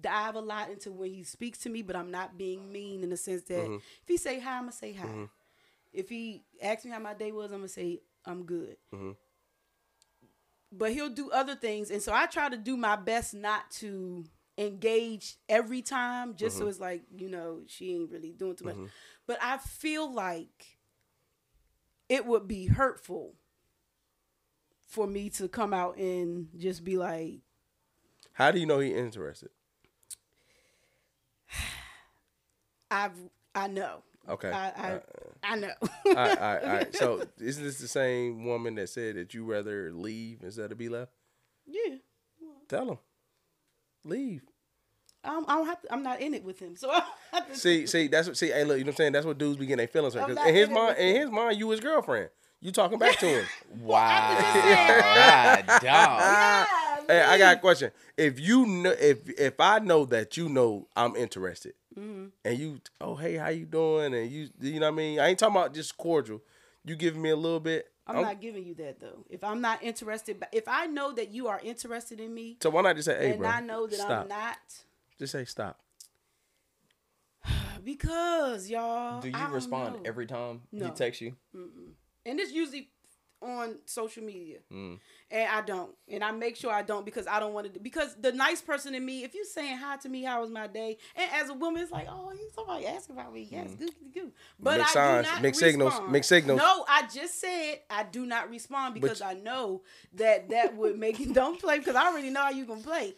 [0.00, 3.10] dive a lot into when he speaks to me, but I'm not being mean in
[3.10, 3.76] the sense that Mm-hmm.
[3.76, 5.28] if he say hi, I'm gonna say hi.
[5.92, 8.76] If he asks me how my day was, I'm gonna say I'm good.
[8.92, 9.12] Mm-hmm.
[10.72, 14.24] But he'll do other things, and so I try to do my best not to
[14.58, 16.64] engage every time, just Mm-hmm.
[16.64, 18.76] so it's like you know she ain't really doing too much.
[19.26, 20.73] But I feel like
[22.08, 23.34] it would be hurtful
[24.86, 27.40] for me to come out and just be like,
[28.32, 29.50] How do you know he interested?
[32.90, 33.12] I've
[33.54, 34.02] I know.
[34.28, 34.50] Okay.
[34.50, 35.00] I I, Uh,
[35.42, 35.72] I know.
[35.82, 36.96] all right, all right, all right.
[36.96, 40.88] So isn't this the same woman that said that you rather leave instead of be
[40.88, 41.12] left?
[41.66, 41.96] yeah.
[42.68, 42.98] Tell him,
[44.04, 44.42] leave.
[45.24, 47.02] I'm, I don't have to, I'm not in it with him, so I
[47.32, 48.36] have to See, see, that's what.
[48.36, 49.12] See, hey, look, you know what I'm saying?
[49.12, 50.22] That's what dudes be getting their feelings hurt.
[50.22, 52.30] I'm 'Cause not in his mind, in his mind, you his girlfriend.
[52.60, 53.46] You talking back to him.
[53.68, 54.38] Wow.
[55.14, 55.80] God, dog.
[55.82, 56.66] Yeah,
[57.08, 57.90] Hey, I got a question.
[58.16, 62.26] If you know, if if I know that you know I'm interested, Mm-hmm.
[62.44, 64.14] and you, oh hey, how you doing?
[64.14, 65.20] And you, you know what I mean?
[65.20, 66.40] I ain't talking about just cordial.
[66.84, 67.88] You giving me a little bit.
[68.06, 69.24] I'm not giving you that though.
[69.30, 72.70] If I'm not interested, but if I know that you are interested in me, So
[72.70, 73.48] why not just say, hey, and bro?
[73.48, 74.22] I know that stop.
[74.22, 74.56] I'm not,
[75.18, 75.80] Just say stop.
[77.84, 79.20] because y'all.
[79.20, 80.02] Do I you don't respond know.
[80.04, 80.86] every time No.
[80.86, 81.34] he texts you?
[82.26, 82.88] and it's usually
[83.42, 84.98] on social media Mm.
[85.30, 88.14] and i don't and i make sure i don't because i don't want to because
[88.18, 90.96] the nice person in me if you saying hi to me how was my day
[91.14, 94.14] and as a woman it's like oh you somebody asking about me yes good good
[94.14, 96.12] good but Mixed i signs, do not mixed signals, respond.
[96.12, 96.58] mixed signals.
[96.58, 99.82] no i just said i do not respond because i know
[100.14, 103.12] that that would make you don't play because i already know how you gonna play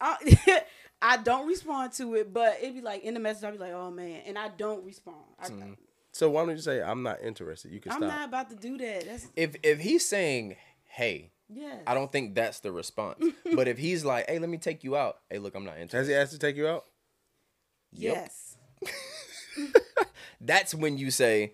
[0.00, 0.62] I,
[1.02, 3.72] I don't respond to it but it'd be like in the message I'd be like
[3.72, 5.72] oh man and i don't respond I, mm-hmm.
[6.12, 7.70] So why don't you say I'm not interested?
[7.70, 8.10] You can i'm stop.
[8.10, 12.34] not about to do that that's If if he's saying, "Hey," yeah I don't think
[12.34, 13.24] that's the response.
[13.54, 15.98] but if he's like, "Hey, let me take you out," hey, look, I'm not interested.
[15.98, 16.84] Has he asked to take you out?
[17.92, 18.14] Yep.
[18.14, 18.56] yes
[20.40, 21.52] That's when you say,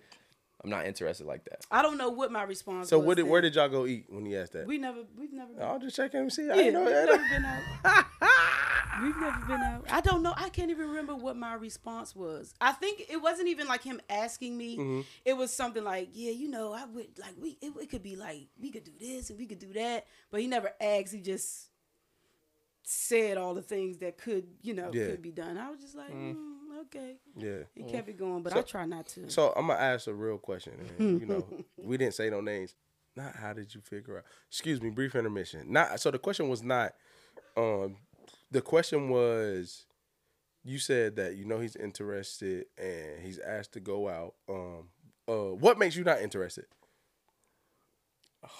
[0.67, 2.89] "I'm not interested like that." I don't know what my response.
[2.89, 4.67] So was what did, where did y'all go eat when he asked that?
[4.67, 4.99] we never?
[5.17, 5.53] We've never.
[5.53, 6.49] Been, I'll just check and see.
[6.49, 7.05] I yeah, ain't know we've that.
[7.05, 8.05] never been out.
[9.03, 9.85] we've never been out.
[9.89, 10.33] I don't know.
[10.35, 12.53] I can't even remember what my response was.
[12.59, 14.77] I think it wasn't even like him asking me.
[14.77, 15.01] Mm-hmm.
[15.25, 17.57] It was something like, yeah, you know, I would like we.
[17.61, 20.41] It, it could be like we could do this and we could do that, but
[20.41, 21.13] he never asked.
[21.13, 21.69] He just
[22.89, 25.07] said all the things that could, you know, Yeah.
[25.07, 25.57] could be done.
[25.57, 26.35] I was just like, mm,
[26.81, 27.15] okay.
[27.35, 27.63] Yeah.
[27.73, 29.29] He kept it going, but I try not to.
[29.29, 30.73] So I'm gonna ask a real question.
[30.97, 31.45] and, you know,
[31.77, 32.75] we didn't say no names.
[33.15, 34.23] Not how did you figure out?
[34.49, 34.89] Excuse me.
[34.89, 35.71] Brief intermission.
[35.71, 35.99] Not.
[35.99, 36.93] So the question was not.
[37.55, 37.97] Um,
[38.51, 39.85] the question was.
[40.63, 44.33] You said that you know he's interested and he's asked to go out.
[44.49, 44.89] Um,
[45.25, 46.65] uh, what makes you not interested?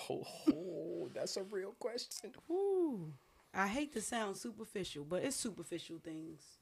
[0.10, 2.32] Oh, that's a real question.
[2.50, 3.14] Ooh,
[3.54, 6.57] I hate to sound superficial, but it's superficial things.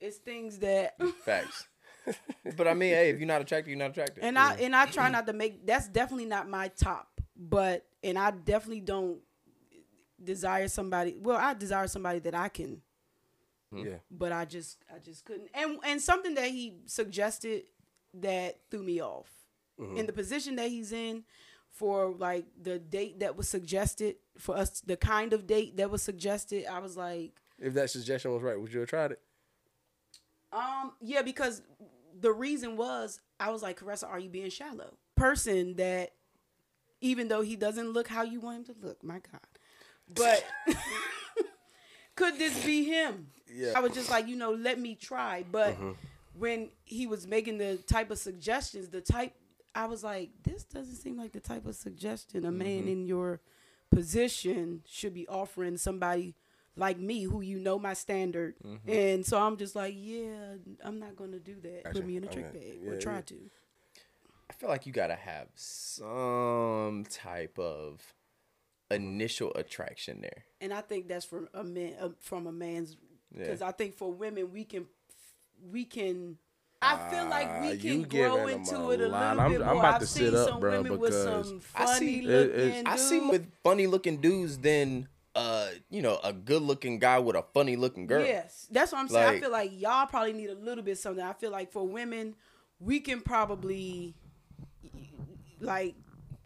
[0.00, 1.68] It's things that, Facts.
[2.56, 4.24] but I mean, hey, if you're not attracted, you're not attracted.
[4.24, 5.66] and I and I try not to make.
[5.66, 9.20] That's definitely not my top, but and I definitely don't
[10.22, 11.16] desire somebody.
[11.20, 12.80] Well, I desire somebody that I can,
[13.70, 13.86] hmm.
[13.86, 13.94] Yeah.
[14.10, 15.50] but I just I just couldn't.
[15.54, 17.64] And and something that he suggested
[18.14, 19.28] that threw me off
[19.80, 19.96] mm-hmm.
[19.96, 21.24] in the position that he's in
[21.70, 26.02] for like the date that was suggested for us the kind of date that was
[26.02, 29.20] suggested i was like If that suggestion was right, would you have tried it?
[30.52, 31.62] Um, yeah, because
[32.20, 34.94] the reason was I was like, Claressa, are you being shallow?
[35.16, 36.12] Person that
[37.00, 39.40] even though he doesn't look how you want him to look, my God.
[40.14, 40.44] But
[42.16, 43.28] could this be him?
[43.52, 43.72] Yeah.
[43.76, 45.44] I was just like, you know, let me try.
[45.50, 45.76] But
[46.34, 49.32] when he was making the type of suggestions, the type,
[49.74, 53.40] I was like, this doesn't seem like the type of suggestion a man in your
[53.90, 56.34] position should be offering somebody
[56.80, 58.54] like me who you know my standard.
[58.88, 61.84] And so I'm just like, yeah, I'm not going to do that.
[61.84, 61.94] Gotcha.
[61.96, 62.58] Put me in a trick Okay.
[62.58, 63.20] bag Yeah, or try yeah.
[63.20, 63.34] to.
[64.48, 68.00] I feel like you gotta have some type of
[68.90, 70.44] initial attraction there.
[70.60, 72.96] and I think that's from a man uh, from a man's
[73.32, 73.44] Yeah.
[73.44, 74.86] because I think for women we can
[75.70, 76.38] we can
[76.82, 79.36] I feel like Ah, we can giving grow into it a lot.
[79.36, 79.78] little I'm- bit I'm more.
[79.84, 82.84] about I've to seen up, some bro, women with some I funny it- looking it's-
[82.86, 85.06] I see with funny looking dudes than
[85.36, 88.24] uh, you know, a good looking guy with a funny looking girl.
[88.24, 89.36] Yes, that's what I'm saying.
[89.38, 91.22] I feel like y'all probably need a little bit something.
[91.24, 92.34] I feel like for women,
[92.78, 94.14] we can probably
[95.60, 95.94] like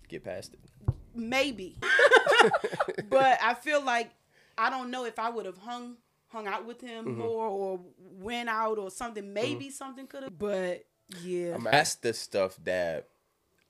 [0.09, 0.61] Get past it.
[1.15, 1.77] maybe,
[3.09, 4.11] but I feel like
[4.59, 5.97] I don't know if I would have hung
[6.29, 7.19] hung out with him Mm-hmm.
[7.21, 9.33] more or went out or something.
[9.33, 10.85] Maybe something could have, but
[11.23, 11.55] yeah.
[11.55, 13.09] I'm That's the stuff that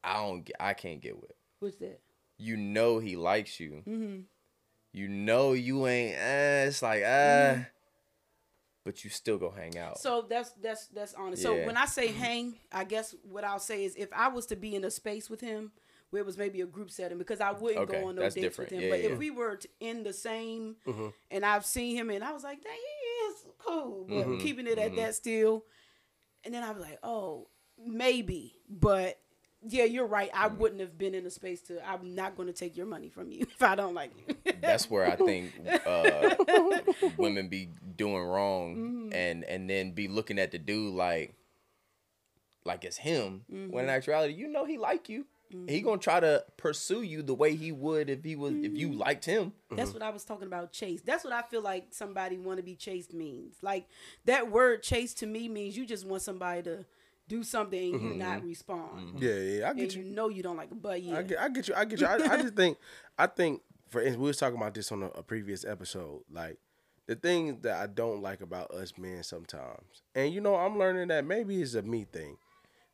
[0.03, 1.33] I don't get, I can't get with.
[1.61, 2.01] What's that?
[2.39, 3.83] You know he likes you.
[3.87, 4.21] Mm-hmm.
[4.95, 7.57] You know you ain't eh, it's like uh
[8.85, 9.99] but you still go hang out.
[9.99, 11.43] So that's that's that's honest.
[11.43, 14.57] So when I say hang, I guess what I'll say is if I was to
[14.57, 15.73] be in a space with him
[16.11, 18.35] where it was maybe a group setting because I wouldn't Okay, go on no dates
[18.35, 18.71] different.
[18.71, 18.85] with him.
[18.85, 19.09] Yeah, but yeah.
[19.11, 21.09] if we were t- in the same Mm-hmm.
[21.33, 24.37] and I've seen him and I was like, dang, he is cool, but Mm-hmm.
[24.39, 25.65] keeping it at that still.
[26.45, 27.49] And then I was like, oh,
[27.85, 29.19] maybe, but.
[29.67, 30.31] Yeah, you're right.
[30.35, 30.59] I Mm.
[30.59, 31.87] wouldn't have been in a space to.
[31.89, 34.53] I'm not going to take your money from you if I don't like you.
[34.61, 35.53] That's where I think
[35.87, 36.35] uh
[37.17, 39.13] women be doing wrong Mm-hmm.
[39.15, 41.35] and and then be looking at the dude like
[42.65, 43.79] like it's him when Mm-hmm.
[43.79, 45.27] in actuality you know he like you.
[45.69, 48.77] He gonna try to pursue you the way he would if he was if Mm-hmm.
[48.77, 49.53] you liked him.
[49.71, 50.73] That's what I was talking about.
[50.73, 51.01] Chase.
[51.03, 53.55] That's what I feel like somebody want to be chased means.
[53.63, 53.87] Like
[54.25, 56.85] that word chase to me means you just want somebody to
[57.29, 58.19] do something and you mm-hmm.
[58.19, 59.23] not respond, mm-hmm.
[59.23, 60.15] Yeah, yeah, I and get you you.
[60.15, 60.81] know you don't like it.
[60.81, 61.75] But yeah, I get, I get you.
[61.75, 62.07] I get you.
[62.07, 62.79] I, I just think,
[63.19, 66.23] I think, for instance, we was talking about this on a, a previous episode.
[66.31, 66.59] Like
[67.07, 71.09] the thing that I don't like about us men sometimes, and you know, I'm learning
[71.09, 72.37] that maybe it's a me thing.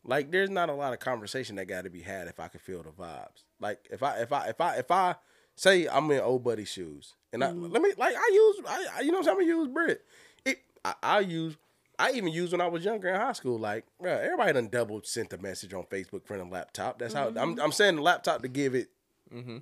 [0.05, 2.61] Like, there's not a lot of conversation that got to be had if I can
[2.61, 3.45] feel the vibes.
[3.61, 5.16] Like, if I, if I, if I, if I
[5.57, 7.66] say I'm in old buddy shoes, and I mm-hmm.
[7.70, 10.05] let me, like, I use, I, I you know, what I'm saying, I use Brit.
[10.45, 11.57] It, I, I use.
[12.01, 13.59] I even used when I was younger in high school.
[13.59, 16.98] Like, bro, everybody done double sent a message on Facebook from the laptop.
[16.98, 17.34] That's how I'm.
[17.34, 17.61] Mm-hmm.
[17.61, 18.88] I'm saying the laptop to give it.
[19.34, 19.59] Mm-hmm.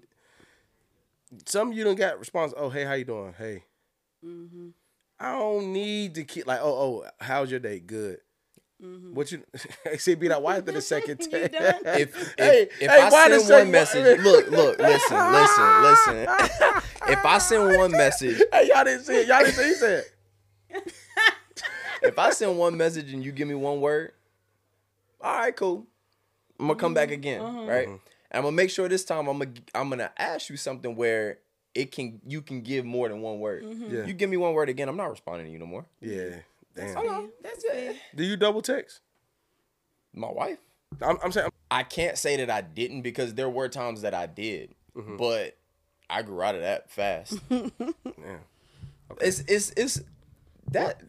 [1.47, 2.55] Some of you don't got response.
[2.57, 3.35] Oh, hey, how you doing?
[3.37, 3.65] Hey.
[4.25, 4.69] Mm-hmm.
[5.21, 6.61] I don't need to keep like.
[6.63, 7.81] Oh, oh, how's your day?
[7.81, 8.19] Good.
[9.13, 9.43] What you
[9.99, 10.15] see?
[10.15, 13.65] Be that wife in the second You If if, Hey, if hey, I send second-
[13.67, 16.27] one message, look, look, listen, listen, listen.
[17.09, 19.27] if I send one message, hey, y'all didn't see it.
[19.27, 19.65] Y'all didn't see.
[19.65, 20.05] He said.
[22.03, 24.13] If I send one message and you give me one word,
[25.21, 25.87] all right, cool.
[26.61, 27.15] I'm gonna come back mm-hmm.
[27.15, 27.67] again, uh-huh.
[27.67, 27.87] right?
[27.87, 27.97] Mm-hmm.
[28.31, 31.39] And I'm gonna make sure this time I'm gonna I'm gonna ask you something where
[31.75, 33.65] it can you can give more than one word.
[33.65, 33.95] Mm-hmm.
[33.95, 34.07] Yeah.
[34.07, 35.87] You give me one word again, I'm not responding to you no more.
[36.01, 36.37] Yeah.
[36.75, 37.05] Damn.
[37.05, 37.95] Yeah, that's fair.
[38.15, 39.01] Do you double text?
[40.15, 40.59] My wife.
[41.03, 41.51] I'm, I'm saying.
[41.71, 45.57] I can't say that I didn't because there were times that I did, but
[46.09, 47.39] I grew out of that fast.
[47.51, 48.37] Yeah.
[49.23, 50.03] It's it's it's
[50.71, 51.01] that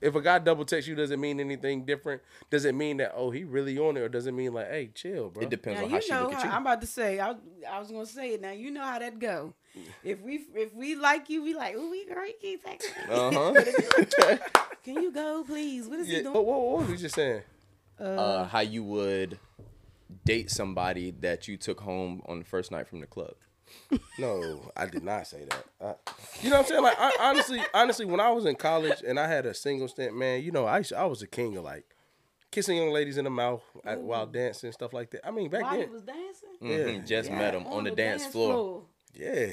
[0.00, 2.22] If a guy double text you, does it mean anything different?
[2.50, 4.90] Does it mean that oh he really on it, or does it mean like hey
[4.94, 5.42] chill, bro?
[5.44, 6.54] it depends Now on how you she know look at how, you.
[6.54, 7.18] I'm about to say.
[7.20, 7.34] I,
[7.70, 8.40] I was gonna say it.
[8.42, 9.54] Now you know how that go.
[10.04, 11.74] If we if we like you, we like.
[11.78, 12.40] Oh, we great.
[12.40, 13.10] Keep texting.
[13.10, 14.38] Uh huh.
[14.84, 15.86] Can you go, please?
[15.88, 16.34] What is Yeah, he doing?
[16.34, 17.42] what, what, what was you just saying?
[17.98, 19.38] uh, how you would
[20.24, 23.34] date somebody that you took home on the first night from the club.
[24.18, 25.64] No, I did not say that.
[25.80, 25.94] I,
[26.42, 26.82] you know what I'm saying?
[26.82, 30.16] Like I, honestly, honestly, when I was in college and I had a single stint,
[30.16, 31.84] man, you know, I used, I was a king of like
[32.50, 35.26] kissing young ladies in the mouth at, while dancing and stuff like that.
[35.26, 36.48] I mean, back While he then, was dancing.
[36.62, 36.76] Yeah.
[36.78, 38.84] Mhm, Just met him on, the, dance, floor.
[39.14, 39.52] yeah,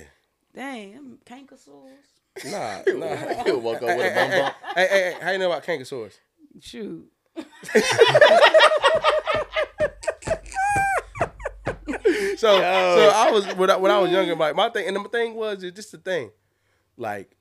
[0.56, 2.06] Dang, them canker sores.
[2.46, 3.16] nah, nah.
[3.44, 4.56] He'll walk up with a bum bump.
[4.76, 6.20] hey, hey, hey, how you know about Kangasaurus?
[6.62, 7.10] Shoot.
[12.38, 15.10] So, so I was when I, when I was younger, like my thing, and the
[15.10, 16.32] thing was, it's just the thing,
[16.98, 17.36] like.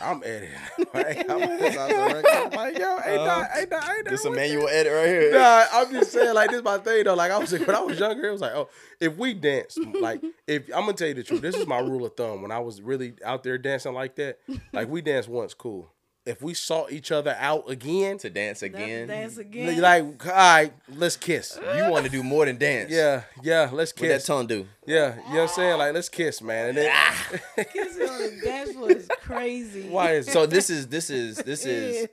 [0.00, 0.50] I'm editing.
[0.94, 1.30] Right?
[1.30, 2.26] I'm this out the record.
[2.26, 4.10] I'm like, yo, ain't uh, that, ain't that, ain't that.
[4.10, 5.32] This a manual edit right here.
[5.32, 7.14] Nah, I'm just saying, like, this is my thing though.
[7.14, 10.20] Like, I was when I was younger, it was like, oh, if we dance, like,
[10.48, 12.42] if I'm gonna tell you the truth, this is my rule of thumb.
[12.42, 14.40] When I was really out there dancing like that,
[14.72, 15.92] like, we dance once, cool.
[16.26, 19.08] If we saw each other out again, To dance Never again.
[19.08, 19.80] dance again.
[19.80, 21.58] like, all right, let's kiss.
[21.76, 22.90] You want to do more than dance.
[22.90, 24.26] Yeah, yeah, let's What that kiss.
[24.26, 24.66] tongue do?
[24.86, 25.78] Yeah, you know what I'm saying?
[25.78, 26.68] Like, let's kiss, man.
[26.70, 27.26] And then, ah!
[27.72, 29.88] Kissing on the dance floor is crazy.
[29.88, 32.08] why is So this is this is this is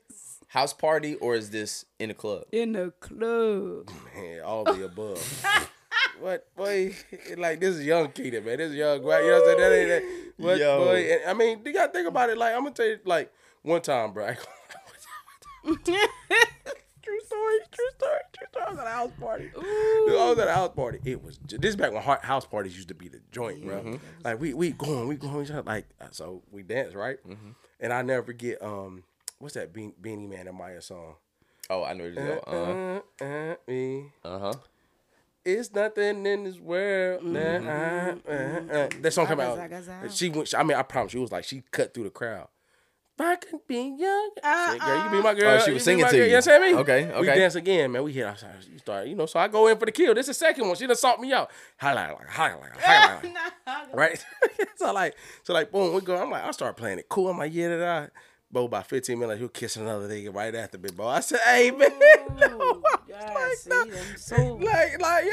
[0.48, 2.44] house party or is this in a club?
[2.52, 3.90] in the club?
[4.16, 5.44] man, all the above?
[6.22, 6.96] what boy?
[7.38, 8.58] Like this is young Keita, man.
[8.58, 9.04] This is young.
[9.04, 9.24] Right?
[9.24, 9.60] You know what I'm saying?
[9.60, 9.90] That ain't
[10.38, 10.44] that.
[10.44, 10.86] What Yo.
[10.86, 11.12] boy?
[11.12, 12.38] And, I mean, you gotta think about it.
[12.38, 13.32] Like I'm gonna tell you, like
[13.64, 14.34] one time, bro.
[15.68, 18.66] True story, true story, true story.
[18.68, 19.50] I was at a house party.
[19.56, 21.00] I was at a house party.
[21.06, 23.98] It was ju- this is back when house parties used to be the joint, bro.
[24.26, 27.18] Like we we going, we going, like so we dance right,
[27.80, 29.04] and I never forget um
[29.40, 31.16] what's that Bean, Beenie Man and Mya song?
[31.70, 34.12] Oh, I know what you're Uh Uh, uh, me.
[34.24, 34.30] huh.
[34.30, 34.54] Uh huh.
[35.46, 37.22] It's nothing in this world.
[37.34, 38.90] that I- uh, uh.
[39.02, 39.56] That song come out.
[39.56, 40.12] Zaga, zaga.
[40.12, 40.54] She went.
[40.58, 41.14] I mean, I promise.
[41.14, 42.50] She was like she cut through the crowd.
[43.20, 45.58] If I can be young, Uh, Say, girl, you be my girl.
[45.60, 46.26] Oh, she was be singing my to girl.
[46.28, 46.32] you.
[46.32, 46.76] You know what I'm saying?
[47.12, 48.04] Okay, We dance again, man.
[48.04, 48.52] We hit outside.
[48.72, 49.26] You start, you know.
[49.26, 50.14] So I go in for the kill.
[50.14, 50.76] This is the second one.
[50.76, 51.50] She done sought me out.
[51.78, 53.36] Highlight, like, highlight, like, highlight.
[53.94, 54.26] right?
[54.76, 56.16] so like, so like, boom, we go.
[56.16, 57.30] I'm like, I start playing it cool.
[57.30, 58.10] I'm like, yeah, that I.
[58.50, 61.08] Bo, by 15 minutes, he'll kiss another nigga right after me, bro.
[61.08, 61.92] I said, hey, man.
[61.92, 63.84] Ooh, God, like, see, nah.
[63.84, 65.26] them so like, like,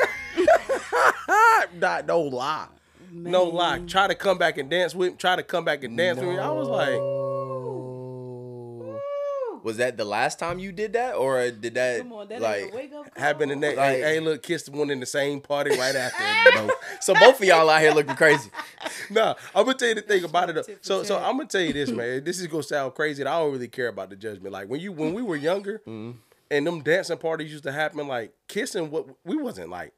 [1.77, 2.67] not, no lie.
[3.13, 3.79] No lie.
[3.87, 5.17] Try to come back and dance with me.
[5.17, 6.39] Try to come back and dance with me.
[6.39, 6.99] I was like,
[9.65, 12.43] Was that the last time you did that, or did that Come on, that ain't
[12.43, 12.73] like?
[12.73, 13.35] a wake up call.
[13.35, 13.77] the next.
[13.79, 16.53] Like- hey, hey, look, kissed one in the same party right after.
[16.53, 16.69] bro.
[17.01, 18.51] So both of y'all out here looking crazy.
[19.11, 20.55] nah, I'm gonna tell you the thing about it.
[20.55, 20.75] though.
[20.83, 21.17] So, so.
[21.17, 22.23] I'm gonna tell you this, man.
[22.25, 23.23] This is gonna sound crazy.
[23.23, 24.53] And I don't really care about the judgment.
[24.53, 26.19] Like when you when we were younger, Mm-hmm.
[26.51, 28.91] and them dancing parties used to happen, like kissing.
[28.91, 29.95] What we wasn't like,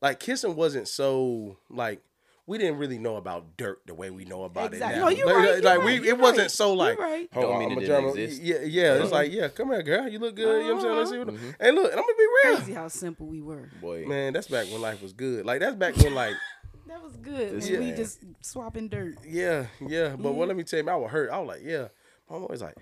[0.00, 2.02] like kissing wasn't so like.
[2.44, 4.96] We didn't really know about dirt the way we know about Exactly.
[4.96, 5.04] it now.
[5.04, 6.50] No, you like, right, like, you we, right, you it wasn't right.
[6.50, 7.28] so You like, right.
[7.32, 8.18] hold Don't on, mean I'm a didn't German.
[8.18, 8.42] exist.
[8.42, 8.94] Yeah, yeah.
[9.02, 10.08] It's like, yeah, come here, girl.
[10.08, 10.62] You look good.
[10.62, 10.96] You know what I'm saying?
[10.96, 11.28] Let's see what.
[11.28, 11.50] Mm-hmm.
[11.60, 12.56] Hey, look, and I'm gonna be real.
[12.56, 13.70] Crazy how simple we were.
[13.80, 15.46] Boy, Man, that's back when life was good.
[15.46, 16.34] Like that's back when like
[16.88, 17.52] That was good.
[17.60, 19.14] This when we just swapping dirt.
[19.24, 20.16] yeah, yeah.
[20.18, 21.30] But what let me tell you, I was hurt.
[21.30, 21.88] I was like, yeah.
[22.28, 22.74] My mom was like,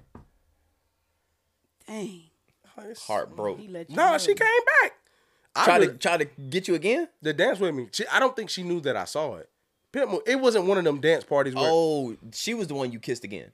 [1.86, 2.22] Dang.
[2.78, 3.58] oh, heart broke.
[3.58, 4.18] He let you No, know.
[4.18, 4.48] she came
[4.82, 4.92] back.
[5.56, 7.08] I Try to try to get you again.
[7.22, 7.88] the dance with me.
[7.92, 9.48] She, I don't think she knew that I saw it.
[9.92, 13.00] Pitbull, it wasn't one of them dance parties where Oh, she was the one you
[13.00, 13.50] kissed again.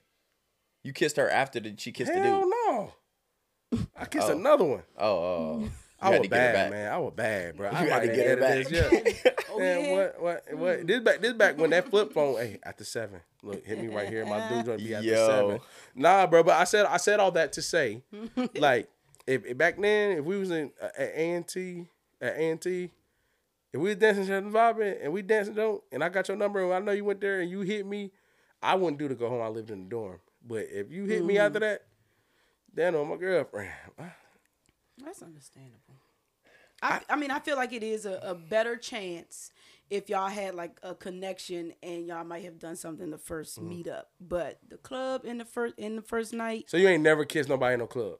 [0.84, 2.24] You kissed her after the, she kissed the dude.
[2.24, 2.92] no.
[3.96, 4.32] I kissed Oh.
[4.36, 4.82] another one.
[4.98, 5.58] Oh, oh, oh.
[5.62, 5.70] you
[6.00, 6.70] I had was to get her bad, back.
[6.70, 6.92] man.
[6.92, 7.68] I was bad, bro.
[7.70, 8.92] I You had to get her edited back.
[9.04, 9.30] this, yeah.
[9.50, 9.92] Oh, Man, yeah?
[9.94, 10.86] what, what, what?
[10.86, 12.36] This back, this back when that flip phone.
[12.36, 14.26] Hey, after seven, look, hit me right here.
[14.26, 15.26] My dude gonna be after Yo.
[15.26, 15.60] seven.
[15.94, 16.42] Nah, bro.
[16.42, 18.02] But I said, I said all that to say,
[18.56, 18.90] like,
[19.26, 21.86] if, if back then, if we was in uh, at A and T,
[22.20, 22.90] at A and T,
[23.72, 26.62] if we was dancing and vibing and we dancing don't, and I got your number
[26.64, 28.12] and I know you went there and you hit me,
[28.62, 29.42] I wouldn't do to go home.
[29.42, 30.20] I lived in the dorm.
[30.46, 31.82] But if you hit me after that,
[32.72, 33.70] then on my girlfriend.
[35.04, 35.94] That's understandable.
[36.82, 39.50] I, I mean, I feel like it is a, a better chance
[39.90, 43.70] if y'all had like a connection and y'all might have done something the 1st Mm-hmm.
[43.72, 44.02] meetup.
[44.20, 47.48] But the club in the first in the first night, So you ain't never kissed
[47.48, 48.18] nobody in no club.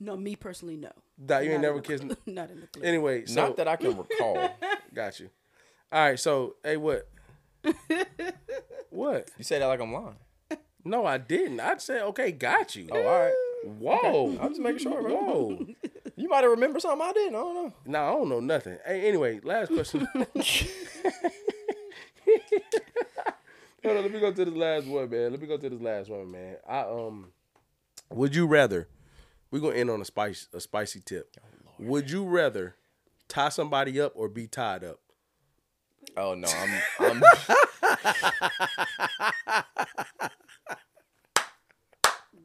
[0.00, 0.90] No, me personally, no.
[1.18, 2.04] That you ain't Not in never kissed.
[2.04, 2.18] club.
[2.26, 2.84] Not in the club.
[2.84, 4.50] Anyway, so Not that I can recall.
[4.94, 5.30] got you.
[5.92, 7.08] All right, so hey, what?
[8.90, 9.30] what?
[9.36, 10.16] You say that like I'm lying.
[10.84, 11.60] No, I didn't.
[11.60, 12.88] I said okay, got you.
[12.90, 13.34] Oh, all right.
[13.64, 15.14] Whoa, I'm just making sure, bro.
[15.14, 15.66] whoa.
[16.16, 17.34] You might have remembered something I didn't.
[17.34, 17.72] I don't know.
[17.84, 18.78] No, I don't know nothing.
[18.86, 20.08] Hey, anyway, last question.
[23.84, 25.30] Hold on, let me go to this last one, man.
[25.30, 26.56] Let me go to this last one, man.
[26.68, 27.32] I um,
[28.10, 28.88] would you rather?
[29.50, 31.36] We're gonna end on a spice, a spicy tip.
[31.38, 31.42] Oh,
[31.78, 32.76] would you rather
[33.28, 35.00] tie somebody up or be tied up?
[36.16, 36.82] Oh no, I'm.
[37.00, 37.22] I'm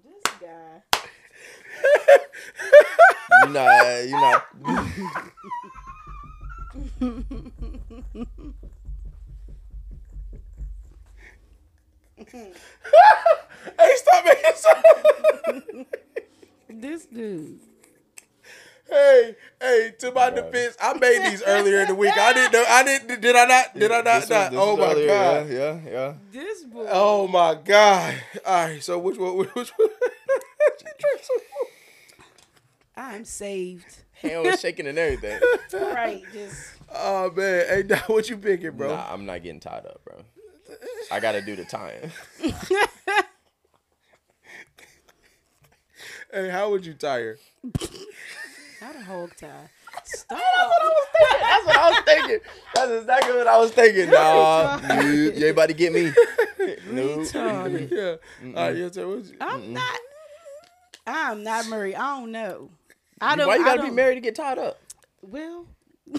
[0.03, 0.81] This guy.
[3.51, 4.05] you're.
[4.07, 4.45] You're not.
[13.77, 15.85] Hey, stop making sound.
[16.81, 17.59] This dude.
[18.89, 22.15] Hey, hey, to my defense, I made these earlier in the week.
[22.15, 22.63] I didn't know.
[22.67, 23.21] I didn't.
[23.21, 23.73] Did I not?
[23.73, 24.21] Did I not?
[24.21, 24.53] This oh was- not?
[24.53, 25.49] Oh my earlier, god.
[25.49, 26.13] Yeah, yeah, yeah.
[26.31, 26.87] This boy.
[26.91, 28.15] Oh my god.
[28.45, 28.83] All right.
[28.83, 29.37] So which one?
[29.37, 29.89] Which one?
[32.97, 34.03] I'm saved.
[34.21, 35.39] Hand was shaking and everything.
[35.73, 36.23] right.
[36.31, 37.65] Just oh man.
[37.67, 38.89] Hey, Doc, what you picking, bro?
[38.95, 40.17] Nah, I'm not getting tied up, bro.
[41.11, 42.11] I gotta do the tying.
[46.35, 47.37] Hey, how would you tire?
[47.63, 49.69] not a hog tie.
[50.03, 50.37] Stop.
[50.37, 52.39] That's what I was thinking.
[52.73, 54.09] That's exactly what I was thinking.
[54.09, 56.11] Nah, you, you ain't about to get me.
[56.91, 57.01] No.
[57.19, 57.89] Retarded.
[57.89, 58.15] Yeah.
[58.59, 58.75] All right.
[58.75, 58.91] Yeah.
[58.91, 59.99] So what you, I'm not.
[61.07, 61.95] I'm not married.
[61.95, 62.69] I don't know.
[63.21, 63.47] I don't.
[63.47, 64.77] Why you I gotta be don't- married to get tied up?
[65.21, 65.65] Well,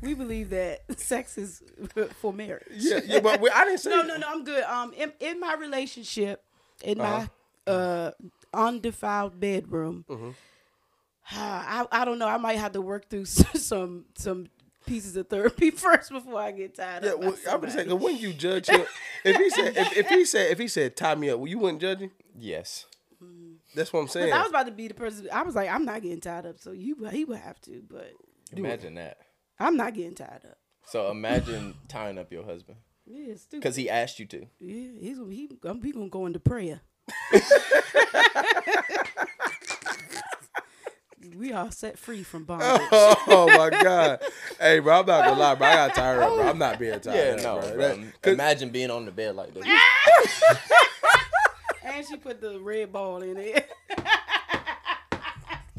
[0.00, 1.62] we believe that sex is
[2.20, 2.64] for marriage.
[2.78, 3.90] Yeah, yeah, but we, I didn't say.
[3.90, 4.26] No, no, no.
[4.26, 4.64] I'm good.
[4.64, 6.42] Um, in, in my relationship,
[6.82, 7.28] in my
[7.66, 8.10] uh
[8.54, 10.30] undefiled bedroom, Mm-hmm.
[11.30, 12.28] I I don't know.
[12.28, 14.48] I might have to work through some some
[14.86, 17.18] pieces of therapy first before I get tied Yeah, up.
[17.20, 17.84] well, I'm gonna say, somebody.
[17.84, 18.84] 'cause when you judge him,
[19.24, 21.58] if he said, if, if he said, if he said, tie me up, well, you
[21.58, 22.10] wouldn't judge him.
[22.38, 22.86] Yes.
[23.76, 24.32] That's what I'm saying.
[24.32, 25.28] I was about to be the person.
[25.32, 28.12] I was like, I'm not getting tied up, so you he would have to, but
[28.54, 29.18] Imagine that.
[29.60, 30.58] I'm not getting tied up.
[30.84, 33.60] So imagine tying up your husband Yeah, stupid.
[33.62, 34.46] because he asked you to.
[34.58, 36.80] Yeah, he's gonna he, um, we gonna go into prayer.
[41.36, 42.68] We are set free from bondage.
[42.92, 44.20] oh my god,
[44.60, 45.66] hey, bro, I'm not gonna lie, bro.
[45.66, 46.48] I got tired up, bro.
[46.48, 47.40] I'm not being tired.
[47.40, 47.76] Yeah, up, no, bro.
[47.76, 48.04] bro.
[48.22, 49.64] That- Imagine being on the bed like this.
[51.84, 53.68] and she put the red ball in it.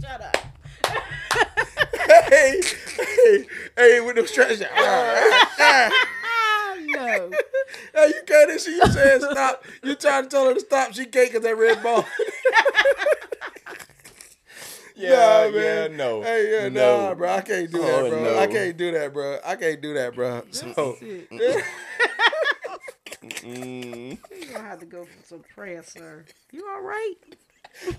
[0.01, 0.37] Shut up.
[2.29, 2.61] hey,
[2.97, 3.45] hey,
[3.77, 4.61] hey, with the stretch.
[4.75, 5.89] Ah,
[6.85, 7.31] no.
[7.93, 9.63] Hey, you can't see you saying stop.
[9.83, 10.93] You trying to tell her to stop.
[10.93, 12.05] She can't cause that red ball.
[14.95, 16.21] Yeah, Nah, yeah, no.
[16.21, 17.07] Hey, yeah, No.
[17.07, 17.33] nah, bro.
[17.33, 18.23] I can't do Oh, that, bro.
[18.23, 18.37] no.
[18.37, 19.39] I can't do that, bro.
[19.43, 20.43] I can't do that, bro.
[20.51, 21.29] So, Shit.
[21.31, 21.63] Mm.
[24.31, 26.23] You're gonna have to go for some prayer, sir.
[26.51, 27.15] You all right?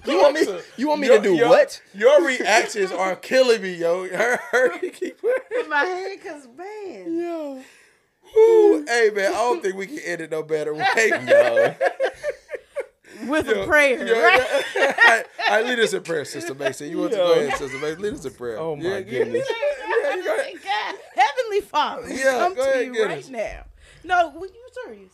[0.07, 0.47] You want me?
[0.77, 1.83] You want me Your- to do your- what?
[1.95, 4.09] Your reactions are killing me, yo.
[4.09, 5.19] Her, her, keep
[5.61, 7.13] In my head, cause man.
[7.21, 7.61] Yo.
[8.35, 8.85] Woo.
[8.87, 10.85] Hey man, I don't think we can end it no better way.
[11.25, 11.75] No.
[13.29, 14.41] With Yo, a prayer, yo, right?
[14.41, 16.89] All right, all right, lead us in prayer, Sister Mason.
[16.91, 18.03] You want to go ahead, Sister Mason?
[18.03, 18.59] Lead us in prayer.
[18.59, 19.49] Oh, my Yeah, yeah, goodness.
[19.49, 20.55] Yeah, you go ahead.
[20.57, 23.29] Oh, God, Heavenly Father, Yeah, come go to you right us.
[23.29, 23.65] now.
[24.03, 25.13] No, when you serious?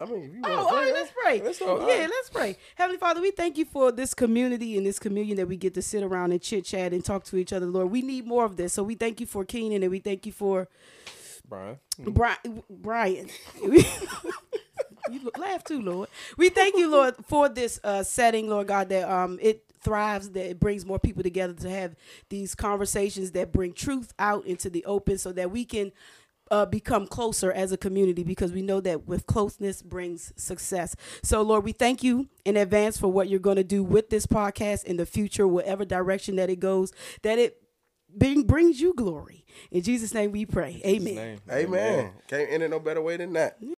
[0.00, 1.42] I mean, if you Oh, want all right, let's pray.
[1.42, 1.88] Let's oh, go.
[1.88, 2.56] yeah, let's pray.
[2.76, 5.82] Heavenly Father, we thank you for this community and this communion that we get to
[5.82, 7.90] sit around and chit chat and talk to each other, Lord.
[7.90, 8.72] We need more of this.
[8.74, 10.68] So we thank you for Keenan and we thank you for
[11.48, 11.78] Brian.
[11.98, 12.62] Brian.
[12.68, 13.28] Brian.
[15.10, 16.08] you laugh too, Lord.
[16.36, 20.50] We thank you, Lord, for this uh, setting, Lord God, that um it thrives, that
[20.50, 21.94] it brings more people together to have
[22.28, 25.92] these conversations that bring truth out into the open so that we can
[26.50, 30.94] uh, become closer as a community because we know that with closeness brings success.
[31.22, 34.26] So, Lord, we thank you in advance for what you're going to do with this
[34.26, 36.92] podcast in the future, whatever direction that it goes,
[37.22, 37.62] that it
[38.16, 39.44] bring, brings you glory.
[39.70, 40.80] In Jesus' name we pray.
[40.84, 41.14] Amen.
[41.14, 41.40] Name.
[41.50, 42.12] Amen.
[42.28, 43.58] Can't end it no better way than that.